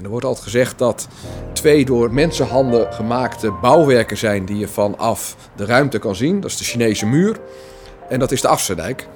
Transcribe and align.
En 0.00 0.06
er 0.06 0.12
wordt 0.12 0.26
altijd 0.26 0.44
gezegd 0.44 0.78
dat 0.78 1.08
twee 1.52 1.84
door 1.84 2.12
mensenhanden 2.12 2.92
gemaakte 2.92 3.52
bouwwerken 3.60 4.16
zijn 4.16 4.44
die 4.44 4.56
je 4.56 4.68
vanaf 4.68 5.36
de 5.56 5.64
ruimte 5.64 5.98
kan 5.98 6.16
zien. 6.16 6.40
Dat 6.40 6.50
is 6.50 6.56
de 6.56 6.64
Chinese 6.64 7.06
muur 7.06 7.36
en 8.08 8.18
dat 8.18 8.32
is 8.32 8.40
de 8.40 8.48
Afsterdijk. 8.48 9.08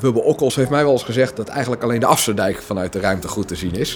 Wilbur 0.00 0.22
Okkels 0.22 0.54
heeft 0.54 0.70
mij 0.70 0.82
wel 0.82 0.92
eens 0.92 1.02
gezegd 1.02 1.36
dat 1.36 1.48
eigenlijk 1.48 1.82
alleen 1.82 2.00
de 2.00 2.06
Afsterdijk 2.06 2.62
vanuit 2.62 2.92
de 2.92 3.00
ruimte 3.00 3.28
goed 3.28 3.48
te 3.48 3.54
zien 3.54 3.74
is. 3.74 3.94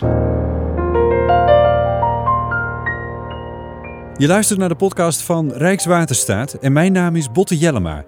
Je 4.17 4.27
luistert 4.27 4.59
naar 4.59 4.69
de 4.69 4.75
podcast 4.75 5.23
van 5.23 5.53
Rijkswaterstaat 5.53 6.53
en 6.53 6.73
mijn 6.73 6.93
naam 6.93 7.17
is 7.17 7.33
Botte 7.33 7.59
Jellema. 7.59 8.05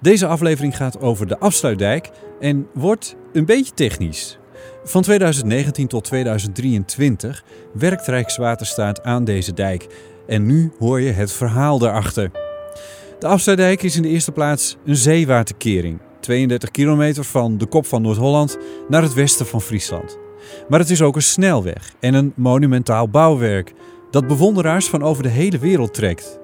Deze 0.00 0.26
aflevering 0.26 0.76
gaat 0.76 1.00
over 1.00 1.26
de 1.26 1.38
afsluitdijk 1.38 2.10
en 2.40 2.66
wordt 2.74 3.16
een 3.32 3.44
beetje 3.44 3.74
technisch. 3.74 4.40
Van 4.84 5.02
2019 5.02 5.88
tot 5.88 6.04
2023 6.04 7.44
werkt 7.72 8.06
Rijkswaterstaat 8.06 9.02
aan 9.02 9.24
deze 9.24 9.52
dijk. 9.54 9.86
En 10.26 10.46
nu 10.46 10.72
hoor 10.78 11.00
je 11.00 11.10
het 11.10 11.32
verhaal 11.32 11.78
daarachter. 11.78 12.30
De 13.18 13.26
afsluitdijk 13.26 13.82
is 13.82 13.96
in 13.96 14.02
de 14.02 14.08
eerste 14.08 14.32
plaats 14.32 14.76
een 14.84 14.96
zeewaterkering. 14.96 16.00
32 16.20 16.70
kilometer 16.70 17.24
van 17.24 17.58
de 17.58 17.66
kop 17.66 17.86
van 17.86 18.02
Noord-Holland 18.02 18.58
naar 18.88 19.02
het 19.02 19.14
westen 19.14 19.46
van 19.46 19.60
Friesland. 19.60 20.18
Maar 20.68 20.78
het 20.78 20.90
is 20.90 21.02
ook 21.02 21.16
een 21.16 21.22
snelweg 21.22 21.94
en 22.00 22.14
een 22.14 22.32
monumentaal 22.36 23.08
bouwwerk 23.08 23.72
dat 24.10 24.26
bewonderaars 24.26 24.88
van 24.88 25.02
over 25.02 25.22
de 25.22 25.28
hele 25.28 25.58
wereld 25.58 25.94
trekt. 25.94 26.40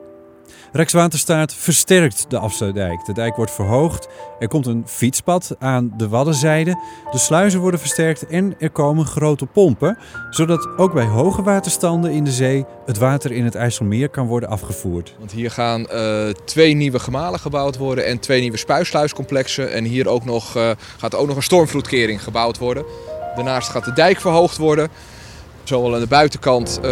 Rijkswaterstaat 0.73 1.55
versterkt 1.55 2.25
de 2.29 2.39
afsluitdijk. 2.39 3.05
De 3.05 3.13
dijk 3.13 3.37
wordt 3.37 3.53
verhoogd, 3.53 4.09
er 4.39 4.49
komt 4.49 4.67
een 4.67 4.83
fietspad 4.87 5.57
aan 5.59 5.93
de 5.97 6.09
waddenzijde, 6.09 6.79
de 7.11 7.19
sluizen 7.19 7.61
worden 7.61 7.81
versterkt 7.81 8.27
en 8.27 8.55
er 8.59 8.71
komen 8.71 9.07
grote 9.07 9.47
pompen, 9.47 9.99
zodat 10.31 10.69
ook 10.77 10.93
bij 10.93 11.05
hoge 11.05 11.43
waterstanden 11.43 12.12
in 12.12 12.25
de 12.25 12.31
zee 12.31 12.65
het 12.87 12.99
water 12.99 13.33
in 13.33 13.45
het 13.45 13.55
IJsselmeer 13.55 14.09
kan 14.09 14.27
worden 14.27 14.49
afgevoerd. 14.49 15.15
Want 15.19 15.33
hier 15.33 15.51
gaan 15.51 15.87
uh, 15.92 16.29
twee 16.29 16.75
nieuwe 16.75 16.98
gemalen 16.98 17.41
gebouwd 17.41 17.77
worden 17.77 18.07
en 18.07 18.19
twee 18.19 18.41
nieuwe 18.41 18.57
spuisluiscomplexen. 18.57 19.73
En 19.73 19.85
hier 19.85 20.09
ook 20.09 20.25
nog, 20.25 20.57
uh, 20.57 20.70
gaat 20.97 21.14
ook 21.14 21.27
nog 21.27 21.37
een 21.37 21.42
stormvloedkering 21.42 22.23
gebouwd 22.23 22.59
worden. 22.59 22.85
Daarnaast 23.35 23.69
gaat 23.69 23.85
de 23.85 23.92
dijk 23.92 24.20
verhoogd 24.20 24.57
worden. 24.57 24.89
Zowel 25.69 25.94
aan 25.94 26.00
de 26.00 26.06
buitenkant 26.06 26.80
uh, 26.84 26.91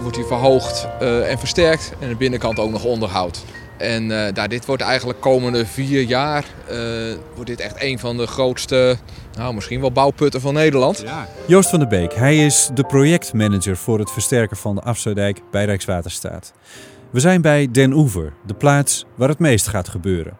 wordt 0.00 0.16
hij 0.16 0.24
verhoogd 0.24 0.88
uh, 1.02 1.30
en 1.30 1.38
versterkt 1.38 1.92
en 1.98 2.02
aan 2.02 2.08
de 2.08 2.16
binnenkant 2.16 2.58
ook 2.58 2.70
nog 2.70 2.84
onderhoud. 2.84 3.44
En 3.76 4.10
uh, 4.10 4.26
daar, 4.32 4.48
dit 4.48 4.66
wordt 4.66 4.82
eigenlijk 4.82 5.20
komende 5.20 5.66
vier 5.66 6.02
jaar 6.02 6.44
wordt 7.34 7.50
dit 7.50 7.60
echt 7.60 7.82
een 7.82 7.98
van 7.98 8.16
de 8.16 8.26
grootste, 8.26 8.96
nou 9.36 9.54
misschien 9.54 9.80
wel 9.80 9.92
bouwputten 9.92 10.40
van 10.40 10.54
Nederland. 10.54 11.02
Ja. 11.04 11.28
Joost 11.46 11.70
van 11.70 11.78
der 11.78 11.88
Beek, 11.88 12.14
hij 12.14 12.46
is 12.46 12.70
de 12.74 12.84
projectmanager 12.84 13.76
voor 13.76 13.98
het 13.98 14.10
versterken 14.10 14.56
van 14.56 14.74
de 14.74 14.82
Afsluitdijk 14.82 15.40
bij 15.50 15.64
Rijkswaterstaat. 15.64 16.52
We 17.10 17.20
zijn 17.20 17.40
bij 17.40 17.68
Den 17.70 17.92
Oever, 17.92 18.32
de 18.46 18.54
plaats 18.54 19.04
waar 19.14 19.28
het 19.28 19.38
meest 19.38 19.68
gaat 19.68 19.88
gebeuren. 19.88 20.36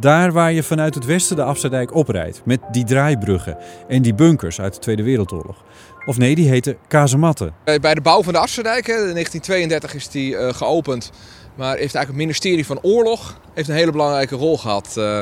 Daar 0.00 0.32
waar 0.32 0.52
je 0.52 0.62
vanuit 0.62 0.94
het 0.94 1.04
westen 1.04 1.36
de 1.36 1.42
Afsluitdijk 1.42 1.94
oprijdt, 1.94 2.42
met 2.44 2.60
die 2.70 2.84
draaibruggen 2.84 3.56
en 3.88 4.02
die 4.02 4.14
bunkers 4.14 4.60
uit 4.60 4.74
de 4.74 4.80
Tweede 4.80 5.02
Wereldoorlog. 5.02 5.64
Of 6.08 6.18
nee, 6.18 6.34
die 6.34 6.48
heette 6.48 6.76
kazematten. 6.86 7.54
Bij 7.80 7.94
de 7.94 8.00
bouw 8.00 8.22
van 8.22 8.32
de 8.32 8.38
Afsluitdijk, 8.38 8.86
in 8.86 8.94
1932 8.94 9.94
is 9.94 10.08
die 10.08 10.32
uh, 10.32 10.52
geopend. 10.52 11.10
Maar 11.54 11.68
heeft 11.68 11.78
eigenlijk 11.78 12.08
het 12.08 12.16
ministerie 12.16 12.66
van 12.66 12.78
Oorlog 12.82 13.40
heeft 13.54 13.68
een 13.68 13.74
hele 13.74 13.92
belangrijke 13.92 14.34
rol 14.34 14.58
gehad. 14.58 14.94
Uh, 14.98 15.20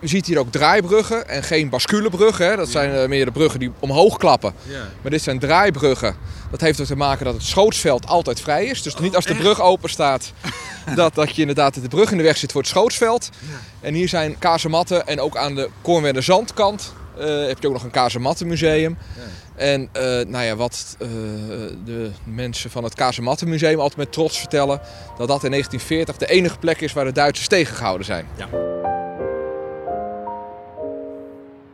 je 0.00 0.08
ziet 0.08 0.26
hier 0.26 0.38
ook 0.38 0.52
draaibruggen 0.52 1.28
en 1.28 1.42
geen 1.42 1.68
basculebruggen. 1.68 2.56
Dat 2.56 2.68
zijn 2.68 2.94
uh, 2.94 3.08
meer 3.08 3.24
de 3.24 3.30
bruggen 3.30 3.60
die 3.60 3.72
omhoog 3.78 4.16
klappen. 4.16 4.52
Ja. 4.68 4.88
Maar 5.02 5.10
dit 5.10 5.22
zijn 5.22 5.38
draaibruggen. 5.38 6.16
Dat 6.50 6.60
heeft 6.60 6.78
er 6.78 6.86
te 6.86 6.96
maken 6.96 7.24
dat 7.24 7.34
het 7.34 7.42
schootsveld 7.42 8.06
altijd 8.06 8.40
vrij 8.40 8.64
is. 8.64 8.82
Dus 8.82 8.94
oh, 8.94 9.00
niet 9.00 9.16
als 9.16 9.24
de 9.24 9.34
brug 9.34 9.60
open 9.60 9.90
staat, 9.90 10.32
dat, 10.94 11.14
dat 11.14 11.34
je 11.34 11.40
inderdaad 11.40 11.82
de 11.82 11.88
brug 11.88 12.10
in 12.10 12.16
de 12.16 12.22
weg 12.22 12.36
zit 12.36 12.52
voor 12.52 12.60
het 12.60 12.70
schootsveld. 12.70 13.28
Ja. 13.40 13.86
En 13.86 13.94
hier 13.94 14.08
zijn 14.08 14.38
kazematten 14.38 15.06
en 15.06 15.20
ook 15.20 15.36
aan 15.36 15.54
de 15.54 15.68
Kornwerder 15.82 16.22
Zandkant 16.22 16.92
heb 17.26 17.58
je 17.60 17.66
ook 17.66 17.72
nog 17.72 17.84
een 17.84 17.90
kazemattenmuseum. 17.90 18.98
Ja. 19.16 19.22
En 19.58 19.80
uh, 19.80 20.02
nou 20.02 20.44
ja, 20.44 20.56
wat 20.56 20.96
uh, 20.98 21.08
de 21.84 22.10
mensen 22.24 22.70
van 22.70 22.84
het 22.84 22.94
Kazemattenmuseum 22.94 23.78
altijd 23.78 23.96
met 23.96 24.12
trots 24.12 24.38
vertellen, 24.38 24.80
dat 25.18 25.28
dat 25.28 25.44
in 25.44 25.50
1940 25.50 26.16
de 26.16 26.26
enige 26.26 26.58
plek 26.58 26.80
is 26.80 26.92
waar 26.92 27.04
de 27.04 27.12
Duitsers 27.12 27.48
tegengehouden 27.48 28.06
zijn. 28.06 28.26
Ja. 28.36 28.48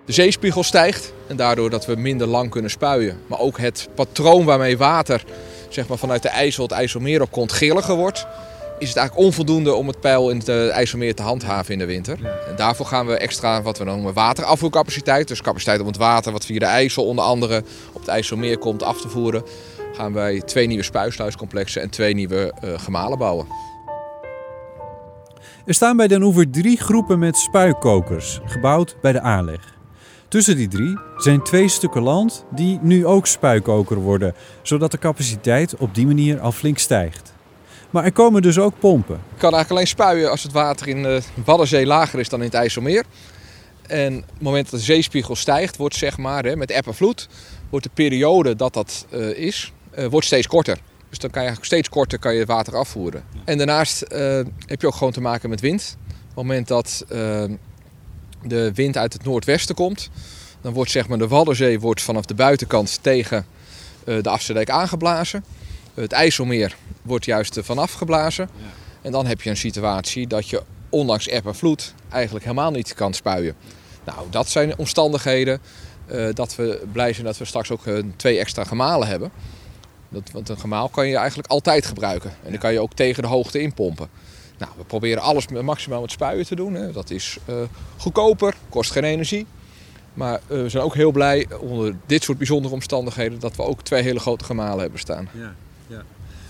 De 0.05 0.13
zeespiegel 0.13 0.63
stijgt 0.63 1.13
en 1.27 1.37
daardoor 1.37 1.71
dat 1.71 1.87
we 1.87 1.95
minder 1.97 2.27
lang 2.27 2.51
kunnen 2.51 2.71
spuien. 2.71 3.21
Maar 3.27 3.39
ook 3.39 3.59
het 3.59 3.89
patroon 3.95 4.45
waarmee 4.45 4.79
water 4.79 5.25
zeg 5.69 5.89
maar, 5.89 5.99
vanuit 5.99 6.23
de 6.23 6.29
IJssel 6.29 6.63
het 6.63 6.73
IJsselmeer 6.73 7.23
op 7.23 7.31
komt 7.31 7.53
grilliger 7.53 7.95
wordt 7.95 8.27
is 8.79 8.89
het 8.89 8.97
eigenlijk 8.97 9.27
onvoldoende 9.27 9.75
om 9.75 9.87
het 9.87 10.01
pijl 10.01 10.31
in 10.31 10.39
het 10.39 10.49
eh, 10.49 10.71
IJsselmeer 10.71 11.15
te 11.15 11.23
handhaven 11.23 11.73
in 11.73 11.79
de 11.79 11.85
winter. 11.85 12.19
En 12.49 12.57
daarvoor 12.57 12.87
gaan 12.87 13.07
we 13.07 13.17
extra 13.17 13.63
wat 13.63 13.79
we 13.79 13.85
noemen 13.85 14.13
waterafvoercapaciteit. 14.13 15.29
Dus 15.29 15.43
capaciteit 15.43 15.81
om 15.81 15.87
het 15.87 15.97
water 15.97 16.33
wat 16.33 16.45
via 16.45 16.59
de 16.59 16.65
IJssel 16.65 17.07
onder 17.07 17.25
andere 17.25 17.65
op 17.93 18.01
het 18.01 18.09
IJsselmeer 18.09 18.59
komt 18.59 18.83
af 18.83 19.01
te 19.01 19.09
voeren. 19.09 19.43
Gaan 19.93 20.13
wij 20.13 20.41
twee 20.41 20.67
nieuwe 20.67 20.83
spuisluiscomplexen 20.83 21.83
en 21.83 21.91
twee 21.91 22.15
nieuwe 22.15 22.53
uh, 22.65 22.79
gemalen 22.79 23.19
bouwen. 23.19 23.47
Er 25.67 25.75
staan 25.75 25.97
bij 25.97 26.09
Den 26.09 26.23
Oever 26.23 26.51
drie 26.51 26.77
groepen 26.77 27.19
met 27.19 27.37
spuikokers, 27.37 28.41
gebouwd 28.45 28.97
bij 29.01 29.13
de 29.13 29.21
aanleg. 29.21 29.75
Tussen 30.29 30.57
die 30.57 30.69
drie 30.69 30.99
zijn 31.17 31.43
twee 31.43 31.69
stukken 31.69 32.03
land 32.03 32.45
die 32.51 32.79
nu 32.83 33.07
ook 33.07 33.27
spuikoker 33.27 33.97
worden, 33.97 34.35
zodat 34.63 34.91
de 34.91 34.99
capaciteit 34.99 35.77
op 35.77 35.95
die 35.95 36.07
manier 36.07 36.41
al 36.41 36.53
flink 36.53 36.79
stijgt. 36.79 37.34
Maar 37.95 38.05
er 38.05 38.13
komen 38.13 38.43
dus 38.43 38.59
ook 38.59 38.79
pompen. 38.79 39.15
Je 39.15 39.41
kan 39.41 39.53
eigenlijk 39.55 39.71
alleen 39.71 39.87
spuien 39.87 40.31
als 40.31 40.43
het 40.43 40.53
water 40.53 40.89
in 40.89 41.03
de 41.03 41.23
Waddenzee 41.45 41.87
lager 41.87 42.19
is 42.19 42.29
dan 42.29 42.39
in 42.39 42.45
het 42.45 42.55
IJsselmeer. 42.55 43.05
En 43.87 44.17
op 44.17 44.31
het 44.33 44.43
moment 44.43 44.71
dat 44.71 44.81
de 44.81 44.87
zeespiegel 44.87 45.37
stijgt, 45.37 45.77
wordt 45.77 45.95
zeg 45.97 46.19
maar 46.19 46.45
hè, 46.45 46.57
met 46.57 46.71
eb 46.71 46.87
en 46.87 46.95
vloed, 46.95 47.29
wordt 47.71 47.85
de 47.85 47.91
periode 47.95 48.57
dat 48.57 48.73
dat 48.73 49.07
uh, 49.11 49.39
is, 49.39 49.73
uh, 49.99 50.07
wordt 50.07 50.27
steeds 50.27 50.47
korter. 50.47 50.79
Dus 51.09 51.19
dan 51.19 51.31
kan 51.31 51.43
je 51.43 51.49
eigenlijk 51.49 51.65
steeds 51.67 51.89
korter 51.89 52.19
kan 52.19 52.33
je 52.33 52.39
het 52.39 52.49
water 52.49 52.77
afvoeren. 52.77 53.25
En 53.45 53.59
daarnaast 53.59 54.05
uh, 54.09 54.19
heb 54.67 54.81
je 54.81 54.87
ook 54.87 54.95
gewoon 54.95 55.13
te 55.13 55.21
maken 55.21 55.49
met 55.49 55.61
wind. 55.61 55.97
Op 56.01 56.27
het 56.27 56.37
moment 56.37 56.69
dat 56.69 57.05
de 58.43 58.73
wind 58.73 58.97
uit 58.97 59.13
het 59.13 59.25
noordwesten 59.25 59.75
komt, 59.75 60.11
dan 60.61 60.73
wordt 60.73 60.91
zeg 60.91 61.09
maar 61.09 61.19
de 61.19 61.29
Waddenzee 61.29 61.81
wordt 61.81 62.03
vanaf 62.03 62.25
de 62.25 62.35
buitenkant 62.35 62.99
tegen 63.03 63.47
de 64.05 64.29
Afsterdijk 64.29 64.71
aangeblazen. 64.71 65.45
Het 65.95 66.13
IJsselmeer 66.13 66.77
wordt 67.03 67.25
juist 67.25 67.59
vanaf 67.63 67.93
geblazen. 67.93 68.49
Ja. 68.57 68.65
En 69.03 69.13
dan 69.13 69.27
heb 69.27 69.43
je 69.43 69.51
een 69.51 69.57
situatie 69.57 70.27
dat 70.27 70.49
je 70.49 70.63
ondanks 70.89 71.29
eb 71.29 71.47
en 71.47 71.55
vloed 71.55 71.95
eigenlijk 72.09 72.45
helemaal 72.45 72.71
niet 72.71 72.95
kan 72.95 73.15
spuien. 73.15 73.55
Nou, 74.05 74.27
dat 74.31 74.49
zijn 74.49 74.79
omstandigheden 74.79 75.61
uh, 76.13 76.29
dat 76.33 76.57
we 76.57 76.83
blij 76.93 77.13
zijn 77.13 77.27
dat 77.27 77.39
we 77.39 77.45
straks 77.45 77.71
ook 77.71 77.87
uh, 77.87 78.03
twee 78.17 78.39
extra 78.39 78.65
gemalen 78.65 79.09
hebben. 79.09 79.31
Dat, 80.09 80.31
want 80.33 80.49
een 80.49 80.59
gemaal 80.59 80.89
kan 80.89 81.09
je 81.09 81.17
eigenlijk 81.17 81.49
altijd 81.49 81.87
gebruiken. 81.87 82.31
En 82.31 82.51
dan 82.51 82.59
kan 82.59 82.73
je 82.73 82.81
ook 82.81 82.95
tegen 82.95 83.23
de 83.23 83.29
hoogte 83.29 83.61
inpompen. 83.61 84.09
Nou, 84.59 84.73
we 84.77 84.85
proberen 84.85 85.23
alles 85.23 85.49
maximaal 85.49 86.01
met 86.01 86.11
spuien 86.11 86.47
te 86.47 86.55
doen. 86.55 86.75
Hè. 86.75 86.93
Dat 86.93 87.11
is 87.11 87.39
uh, 87.49 87.55
goedkoper, 87.97 88.55
kost 88.69 88.91
geen 88.91 89.05
energie. 89.05 89.47
Maar 90.15 90.41
we 90.47 90.69
zijn 90.69 90.83
ook 90.83 90.95
heel 90.95 91.11
blij 91.11 91.47
onder 91.61 91.97
dit 92.07 92.23
soort 92.23 92.39
bijzondere 92.39 92.75
omstandigheden 92.75 93.41
dat 93.41 93.57
we 93.57 93.63
ook 93.63 93.83
twee 93.83 94.03
hele 94.03 94.21
grote 94.21 94.45
gemalen 94.45 94.81
hebben 94.81 95.01
staan. 95.01 95.29
Ja. 95.33 95.55
Ja. 95.87 96.03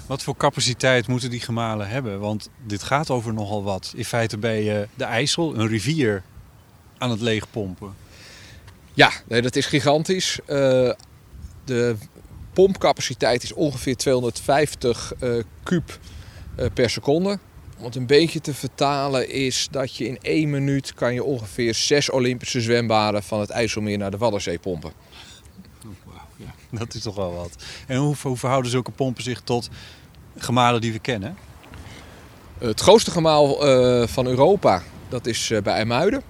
Wat 0.07 0.23
voor 0.23 0.37
capaciteit 0.37 1.07
moeten 1.07 1.31
die 1.31 1.41
gemalen 1.41 1.89
hebben? 1.89 2.21
Want 2.21 2.49
dit 2.67 2.83
gaat 2.83 3.11
over 3.11 3.35
nogal 3.35 3.63
wat. 3.63 3.93
In 3.97 4.05
feite 4.05 4.39
ben 4.39 4.55
je 4.55 4.89
de 4.95 5.05
IJssel, 5.05 5.55
een 5.55 5.69
rivier, 5.69 6.23
aan 6.99 7.11
het 7.11 7.21
leegpompen. 7.21 7.95
Ja, 8.93 9.11
nee, 9.29 9.43
dat 9.43 9.57
is 9.57 9.67
gigantisch. 9.67 10.39
Uh, 10.47 10.47
de 11.65 11.97
pompcapaciteit 12.53 13.43
is 13.43 13.53
ongeveer 13.53 13.97
250 13.97 15.13
uh, 15.21 15.43
kuub 15.63 15.99
uh, 16.59 16.67
per 16.75 16.91
seconde. 16.91 17.39
Om 17.79 17.85
het 17.85 17.97
een 17.97 18.07
beetje 18.07 18.41
te 18.41 18.55
vertalen 18.55 19.31
is 19.31 19.69
dat 19.71 19.97
je 19.97 20.07
in 20.07 20.19
één 20.21 20.51
minuut 20.51 20.95
kan 20.95 21.15
je 21.15 21.25
ongeveer 21.25 21.75
zes 21.75 22.11
Olympische 22.11 22.61
zwembaden 22.61 23.23
van 23.23 23.41
het 23.41 23.51
IJsselmeer 23.51 23.99
naar 23.99 24.11
de 24.11 24.17
Waddenzee 24.17 24.59
pompen. 24.59 24.93
dat 26.79 26.95
is 26.95 27.03
toch 27.03 27.17
wel 27.17 27.35
wat. 27.35 27.51
En 27.87 27.97
hoe, 27.97 28.15
hoe 28.23 28.37
verhouden 28.37 28.71
zulke 28.71 28.91
pompen 28.91 29.23
zich 29.23 29.41
tot 29.41 29.69
gemalen 30.37 30.81
die 30.81 30.93
we 30.93 30.99
kennen? 30.99 31.37
Het 32.59 32.81
grootste 32.81 33.11
gemaal 33.11 33.69
uh, 33.69 34.07
van 34.07 34.27
Europa, 34.27 34.83
dat 35.09 35.27
is 35.27 35.51
uh, 35.51 35.63
bij 35.63 35.75
IJmuiden. 35.75 36.23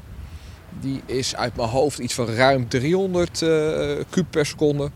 Die 0.80 1.00
is 1.06 1.36
uit 1.36 1.56
mijn 1.56 1.68
hoofd 1.68 1.98
iets 1.98 2.14
van 2.14 2.26
ruim 2.26 2.68
300 2.68 3.40
uh, 3.40 3.92
eh, 3.92 4.04
kub 4.10 4.26
per 4.30 4.46
seconde. 4.46 4.90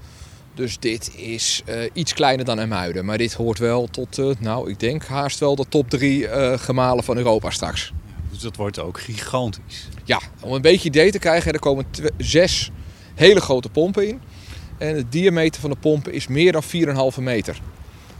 Dus 0.54 0.78
dit 0.78 1.14
is 1.16 1.62
iets 1.92 2.14
kleiner 2.14 2.44
dan 2.44 2.58
IJmuiden. 2.58 3.04
Maar 3.04 3.18
dit 3.18 3.34
hoort 3.34 3.58
wel 3.58 3.86
tot, 3.86 4.40
nou 4.40 4.70
ik 4.70 4.80
denk 4.80 5.04
haast 5.04 5.38
wel 5.38 5.56
de 5.56 5.64
top 5.68 5.90
3 5.90 6.28
gemalen 6.58 7.04
van 7.04 7.16
Europa 7.16 7.50
straks. 7.50 7.92
dus 8.30 8.40
dat 8.40 8.56
wordt 8.56 8.78
ook 8.78 9.00
gigantisch. 9.00 9.88
Ja, 10.04 10.20
om 10.40 10.52
een 10.52 10.60
beetje 10.60 10.88
idee 10.88 11.10
te 11.10 11.18
krijgen, 11.18 11.52
er 11.52 11.58
komen 11.58 11.86
zes 12.16 12.70
hele 13.14 13.40
grote 13.40 13.68
pompen 13.68 14.08
in. 14.08 14.20
En 14.78 14.94
de 14.94 15.08
diameter 15.08 15.60
van 15.60 15.70
de 15.70 15.76
pompen 15.76 16.12
is 16.12 16.26
meer 16.26 16.52
dan 16.52 16.62
4,5 16.62 17.22
meter. 17.22 17.60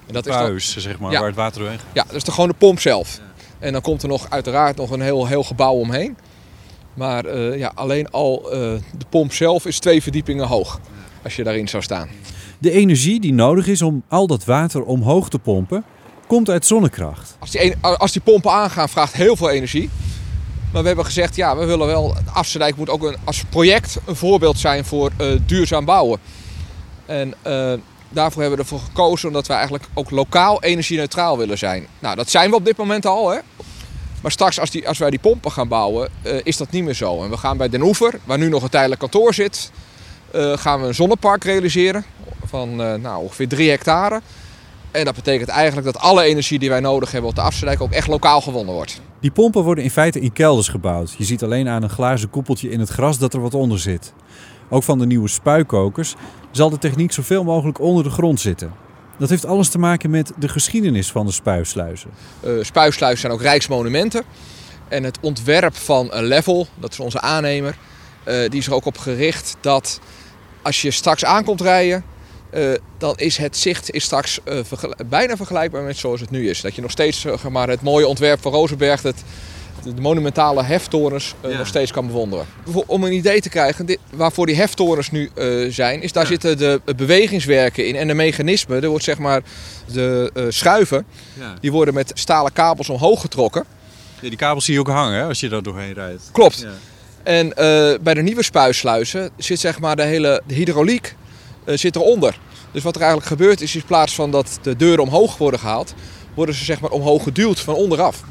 En 0.06 0.12
dat 0.14 0.22
Puis, 0.22 0.66
is 0.66 0.72
dan, 0.72 0.82
zeg 0.82 0.98
maar, 0.98 1.12
waar 1.12 1.26
het 1.26 1.34
water 1.34 1.60
doorheen 1.60 1.78
gaat. 1.78 1.88
Ja, 1.92 2.02
dat 2.02 2.14
is 2.14 2.24
de, 2.24 2.32
gewoon 2.32 2.48
de 2.48 2.54
pomp 2.58 2.80
zelf. 2.80 3.20
En 3.58 3.72
dan 3.72 3.80
komt 3.80 4.02
er 4.02 4.08
nog 4.08 4.30
uiteraard 4.30 4.76
nog 4.76 4.90
een 4.90 5.00
heel, 5.00 5.26
heel 5.26 5.42
gebouw 5.42 5.74
omheen. 5.74 6.16
Maar 6.94 7.26
uh, 7.26 7.58
ja, 7.58 7.72
alleen 7.74 8.10
al 8.10 8.42
uh, 8.44 8.50
de 8.98 9.06
pomp 9.08 9.32
zelf 9.32 9.66
is 9.66 9.78
twee 9.78 10.02
verdiepingen 10.02 10.46
hoog. 10.46 10.80
Als 11.22 11.36
je 11.36 11.44
daarin 11.44 11.68
zou 11.68 11.82
staan. 11.82 12.08
De 12.58 12.70
energie 12.70 13.20
die 13.20 13.32
nodig 13.32 13.66
is 13.66 13.82
om 13.82 14.02
al 14.08 14.26
dat 14.26 14.44
water 14.44 14.84
omhoog 14.84 15.28
te 15.28 15.38
pompen, 15.38 15.84
komt 16.26 16.50
uit 16.50 16.66
zonnekracht. 16.66 17.36
Als 17.38 17.50
die, 17.50 17.74
als 17.80 18.12
die 18.12 18.22
pompen 18.22 18.50
aangaan, 18.50 18.88
vraagt 18.88 19.12
heel 19.12 19.36
veel 19.36 19.50
energie. 19.50 19.90
Maar 20.72 20.80
we 20.80 20.86
hebben 20.86 21.04
gezegd, 21.04 21.36
ja, 21.36 21.56
we 21.56 21.64
willen 21.64 21.86
wel. 21.86 22.16
Afsterdijk 22.32 22.76
moet 22.76 22.90
ook 22.90 23.02
een, 23.02 23.16
als 23.24 23.44
project 23.48 23.98
een 24.06 24.16
voorbeeld 24.16 24.58
zijn 24.58 24.84
voor 24.84 25.10
uh, 25.20 25.40
duurzaam 25.46 25.84
bouwen. 25.84 26.18
En 27.08 27.34
daarvoor 28.08 28.42
hebben 28.42 28.58
we 28.58 28.64
ervoor 28.64 28.86
gekozen 28.86 29.28
omdat 29.28 29.46
we 29.46 29.52
eigenlijk 29.52 29.84
ook 29.94 30.10
lokaal 30.10 30.62
energie-neutraal 30.62 31.38
willen 31.38 31.58
zijn. 31.58 31.86
Nou, 31.98 32.16
dat 32.16 32.30
zijn 32.30 32.50
we 32.50 32.56
op 32.56 32.64
dit 32.64 32.76
moment 32.76 33.06
al. 33.06 33.30
Hè? 33.30 33.38
Maar 34.22 34.30
straks 34.30 34.60
als, 34.60 34.70
die, 34.70 34.88
als 34.88 34.98
wij 34.98 35.10
die 35.10 35.18
pompen 35.18 35.52
gaan 35.52 35.68
bouwen, 35.68 36.08
uh, 36.26 36.32
is 36.42 36.56
dat 36.56 36.70
niet 36.70 36.84
meer 36.84 36.94
zo. 36.94 37.22
En 37.22 37.30
we 37.30 37.36
gaan 37.36 37.56
bij 37.56 37.68
Den 37.68 37.82
Oever, 37.82 38.14
waar 38.24 38.38
nu 38.38 38.48
nog 38.48 38.62
een 38.62 38.68
tijdelijk 38.68 39.00
kantoor 39.00 39.34
zit, 39.34 39.70
uh, 40.34 40.56
gaan 40.56 40.80
we 40.80 40.86
een 40.86 40.94
zonnepark 40.94 41.44
realiseren 41.44 42.04
van 42.44 42.76
nou, 42.76 43.22
ongeveer 43.22 43.48
3 43.48 43.70
hectare. 43.70 44.20
En 44.90 45.04
dat 45.04 45.14
betekent 45.14 45.48
eigenlijk 45.48 45.86
dat 45.86 46.02
alle 46.02 46.22
energie 46.22 46.58
die 46.58 46.68
wij 46.68 46.80
nodig 46.80 47.12
hebben 47.12 47.30
op 47.30 47.36
de 47.36 47.42
Afsterdijk 47.42 47.80
ook 47.80 47.90
echt 47.90 48.06
lokaal 48.06 48.40
gewonnen 48.40 48.74
wordt. 48.74 49.00
Die 49.20 49.30
pompen 49.30 49.62
worden 49.62 49.84
in 49.84 49.90
feite 49.90 50.20
in 50.20 50.32
kelders 50.32 50.68
gebouwd. 50.68 51.14
Je 51.18 51.24
ziet 51.24 51.42
alleen 51.42 51.68
aan 51.68 51.82
een 51.82 51.90
glazen 51.90 52.30
koepeltje 52.30 52.70
in 52.70 52.80
het 52.80 52.88
gras 52.88 53.18
dat 53.18 53.34
er 53.34 53.40
wat 53.40 53.54
onder 53.54 53.78
zit. 53.78 54.12
Ook 54.68 54.82
van 54.82 54.98
de 54.98 55.06
nieuwe 55.06 55.28
spuikokers 55.28 56.14
zal 56.50 56.70
de 56.70 56.78
techniek 56.78 57.12
zoveel 57.12 57.44
mogelijk 57.44 57.80
onder 57.80 58.04
de 58.04 58.10
grond 58.10 58.40
zitten. 58.40 58.72
Dat 59.18 59.28
heeft 59.28 59.46
alles 59.46 59.68
te 59.68 59.78
maken 59.78 60.10
met 60.10 60.32
de 60.38 60.48
geschiedenis 60.48 61.10
van 61.10 61.26
de 61.26 61.32
spuisluizen. 61.32 62.10
Uh, 62.44 63.14
zijn 63.14 63.32
ook 63.32 63.42
rijksmonumenten. 63.42 64.22
En 64.88 65.04
het 65.04 65.18
ontwerp 65.20 65.76
van 65.76 66.10
level, 66.12 66.66
dat 66.74 66.92
is 66.92 67.00
onze 67.00 67.20
aannemer, 67.20 67.76
uh, 68.28 68.48
die 68.48 68.60
is 68.60 68.66
er 68.66 68.74
ook 68.74 68.86
op 68.86 68.98
gericht 68.98 69.56
dat 69.60 70.00
als 70.62 70.82
je 70.82 70.90
straks 70.90 71.24
aankomt 71.24 71.60
rijden, 71.60 72.04
uh, 72.54 72.74
dan 72.98 73.16
is 73.16 73.36
het 73.36 73.56
zicht 73.56 73.90
is 73.90 74.04
straks 74.04 74.40
bijna 75.06 75.36
vergelijkbaar 75.36 75.82
met 75.82 75.96
zoals 75.96 76.20
het 76.20 76.30
nu 76.30 76.48
is. 76.48 76.60
Dat 76.60 76.74
je 76.74 76.82
nog 76.82 76.90
steeds 76.90 77.26
maar, 77.50 77.68
het 77.68 77.82
mooie 77.82 78.06
ontwerp 78.06 78.42
van 78.42 78.52
Rozenberg, 78.52 79.02
het, 79.02 79.24
de 79.82 80.00
monumentale 80.00 80.62
heftorens 80.62 81.34
uh, 81.46 81.58
nog 81.58 81.66
steeds 81.66 81.92
kan 81.92 82.06
bewonderen. 82.06 82.46
Om 82.86 83.04
een 83.04 83.12
idee 83.12 83.40
te 83.40 83.48
krijgen, 83.48 83.86
dit, 83.86 83.98
waarvoor 84.12 84.46
die 84.46 84.56
heftorens 84.56 85.10
nu 85.10 85.30
uh, 85.34 85.72
zijn, 85.72 86.02
is 86.02 86.12
daar 86.12 86.22
ja. 86.22 86.28
zitten 86.28 86.58
de 86.58 86.80
bewegingswerken 86.96 87.86
in 87.86 87.96
en 87.96 88.06
de 88.06 88.14
mechanismen. 88.14 88.82
Er 88.82 88.88
wordt 88.88 89.04
zeg 89.04 89.18
maar 89.18 89.42
de 89.92 90.30
uh, 90.34 90.44
schuiven, 90.48 91.06
ja. 91.38 91.54
die 91.60 91.72
worden 91.72 91.94
met 91.94 92.10
stalen 92.14 92.52
kabels 92.52 92.88
omhoog 92.88 93.20
getrokken. 93.20 93.64
Ja, 94.20 94.28
die 94.28 94.38
kabels 94.38 94.64
zie 94.64 94.74
je 94.74 94.80
ook 94.80 94.88
hangen 94.88 95.18
hè, 95.18 95.24
als 95.24 95.40
je 95.40 95.48
daar 95.48 95.62
doorheen 95.62 95.92
rijdt. 95.92 96.28
Klopt. 96.32 96.66
En 97.22 97.48
bij 98.02 98.14
de 98.14 98.22
nieuwe 98.22 98.42
spuisluizen 98.42 99.30
zit 99.36 99.60
zeg 99.60 99.80
maar 99.80 99.96
de 99.96 100.02
hele 100.02 100.42
de 100.46 100.54
hydrauliek 100.54 101.14
zit 101.66 101.96
eronder. 101.96 102.38
Dus 102.72 102.82
wat 102.82 102.94
er 102.94 103.00
eigenlijk 103.00 103.30
gebeurt 103.30 103.60
is, 103.60 103.74
in 103.74 103.84
plaats 103.84 104.14
van 104.14 104.30
dat 104.30 104.58
de 104.62 104.76
deuren 104.76 105.04
omhoog 105.04 105.36
worden 105.36 105.60
gehaald, 105.60 105.94
worden 106.34 106.54
ze 106.54 106.64
zeg 106.64 106.80
maar 106.80 106.90
omhoog 106.90 107.22
geduwd 107.22 107.60
van 107.60 107.74
onderaf. 107.74 108.22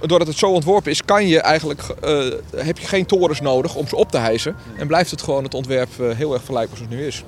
Doordat 0.00 0.26
het 0.26 0.38
zo 0.38 0.50
ontworpen 0.50 0.90
is, 0.90 1.04
kan 1.04 1.26
je 1.26 1.40
eigenlijk, 1.40 1.82
uh, 2.04 2.24
heb 2.56 2.78
je 2.78 2.86
geen 2.86 3.06
torens 3.06 3.40
nodig 3.40 3.74
om 3.74 3.88
ze 3.88 3.96
op 3.96 4.10
te 4.10 4.18
hijsen. 4.18 4.56
En 4.76 4.86
blijft 4.86 5.10
het 5.10 5.22
gewoon 5.22 5.44
het 5.44 5.54
ontwerp 5.54 5.88
uh, 6.00 6.10
heel 6.10 6.32
erg 6.32 6.42
vergelijkbaar 6.42 6.76
zoals 6.76 6.92
het 6.92 7.00
nu 7.00 7.06
is. 7.06 7.24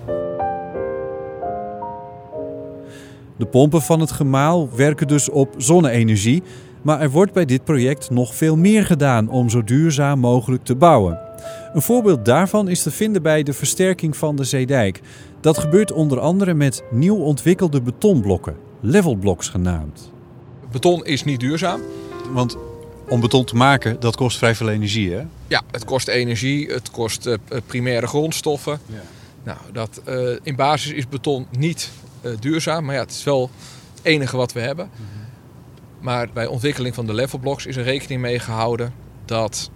De 3.37 3.47
pompen 3.47 3.83
van 3.83 4.01
het 4.01 4.11
gemaal 4.13 4.69
werken 4.77 5.09
dus 5.09 5.29
op 5.29 5.55
zonne-energie. 5.57 6.43
Maar 6.83 7.01
er 7.01 7.11
wordt 7.11 7.33
bij 7.33 7.45
dit 7.45 7.65
project 7.65 8.11
nog 8.11 8.35
veel 8.35 8.57
meer 8.57 8.85
gedaan 8.85 9.29
om 9.29 9.51
zo 9.51 9.65
duurzaam 9.65 10.19
mogelijk 10.19 10.65
te 10.65 10.75
bouwen. 10.75 11.19
Een 11.73 11.83
voorbeeld 11.83 12.25
daarvan 12.25 12.69
is 12.69 12.83
te 12.83 12.91
vinden 12.91 13.23
bij 13.23 13.43
de 13.43 13.53
versterking 13.53 14.17
van 14.17 14.37
de 14.37 14.45
Zeedijk. 14.45 15.01
Dat 15.41 15.59
gebeurt 15.59 15.93
onder 15.93 16.21
andere 16.21 16.55
met 16.55 16.83
nieuw 16.91 17.17
ontwikkelde 17.17 17.83
betonblokken, 17.83 18.57
levelblocks 18.81 19.49
genaamd. 19.49 20.13
Beton 20.71 21.05
is 21.05 21.25
niet 21.25 21.41
duurzaam. 21.41 21.81
Want 22.33 22.57
om 23.09 23.21
beton 23.21 23.45
te 23.45 23.57
maken, 23.57 24.01
dat 24.01 24.17
kost 24.17 24.39
vrij 24.39 24.55
veel 24.55 24.71
energie, 24.71 25.13
hè? 25.13 25.23
Ja, 25.47 25.63
het 25.71 25.85
kost 25.85 26.09
energie, 26.09 26.73
het 26.73 26.91
kost 26.91 27.27
uh, 27.27 27.37
primaire 27.67 28.07
grondstoffen. 28.07 28.81
Ja. 28.87 29.03
Nou, 29.43 29.59
dat, 29.73 30.01
uh, 30.09 30.39
in 30.43 30.57
basis 30.57 30.93
is 30.93 31.09
beton 31.09 31.47
niet 31.51 31.91
uh, 32.23 32.33
duurzaam, 32.41 32.85
maar 32.85 32.95
ja, 32.95 33.01
het 33.01 33.11
is 33.11 33.25
wel 33.25 33.51
het 33.95 34.05
enige 34.05 34.37
wat 34.37 34.53
we 34.53 34.61
hebben. 34.61 34.85
Mm 34.85 34.93
-hmm. 34.97 35.25
Maar 36.01 36.29
bij 36.33 36.47
ontwikkeling 36.47 36.95
van 36.95 37.07
de 37.07 37.15
levelblocks 37.15 37.67
is 37.67 37.77
er 37.77 37.83
rekening 37.83 38.21
mee 38.21 38.39
gehouden 38.39 38.93
dat 39.25 39.71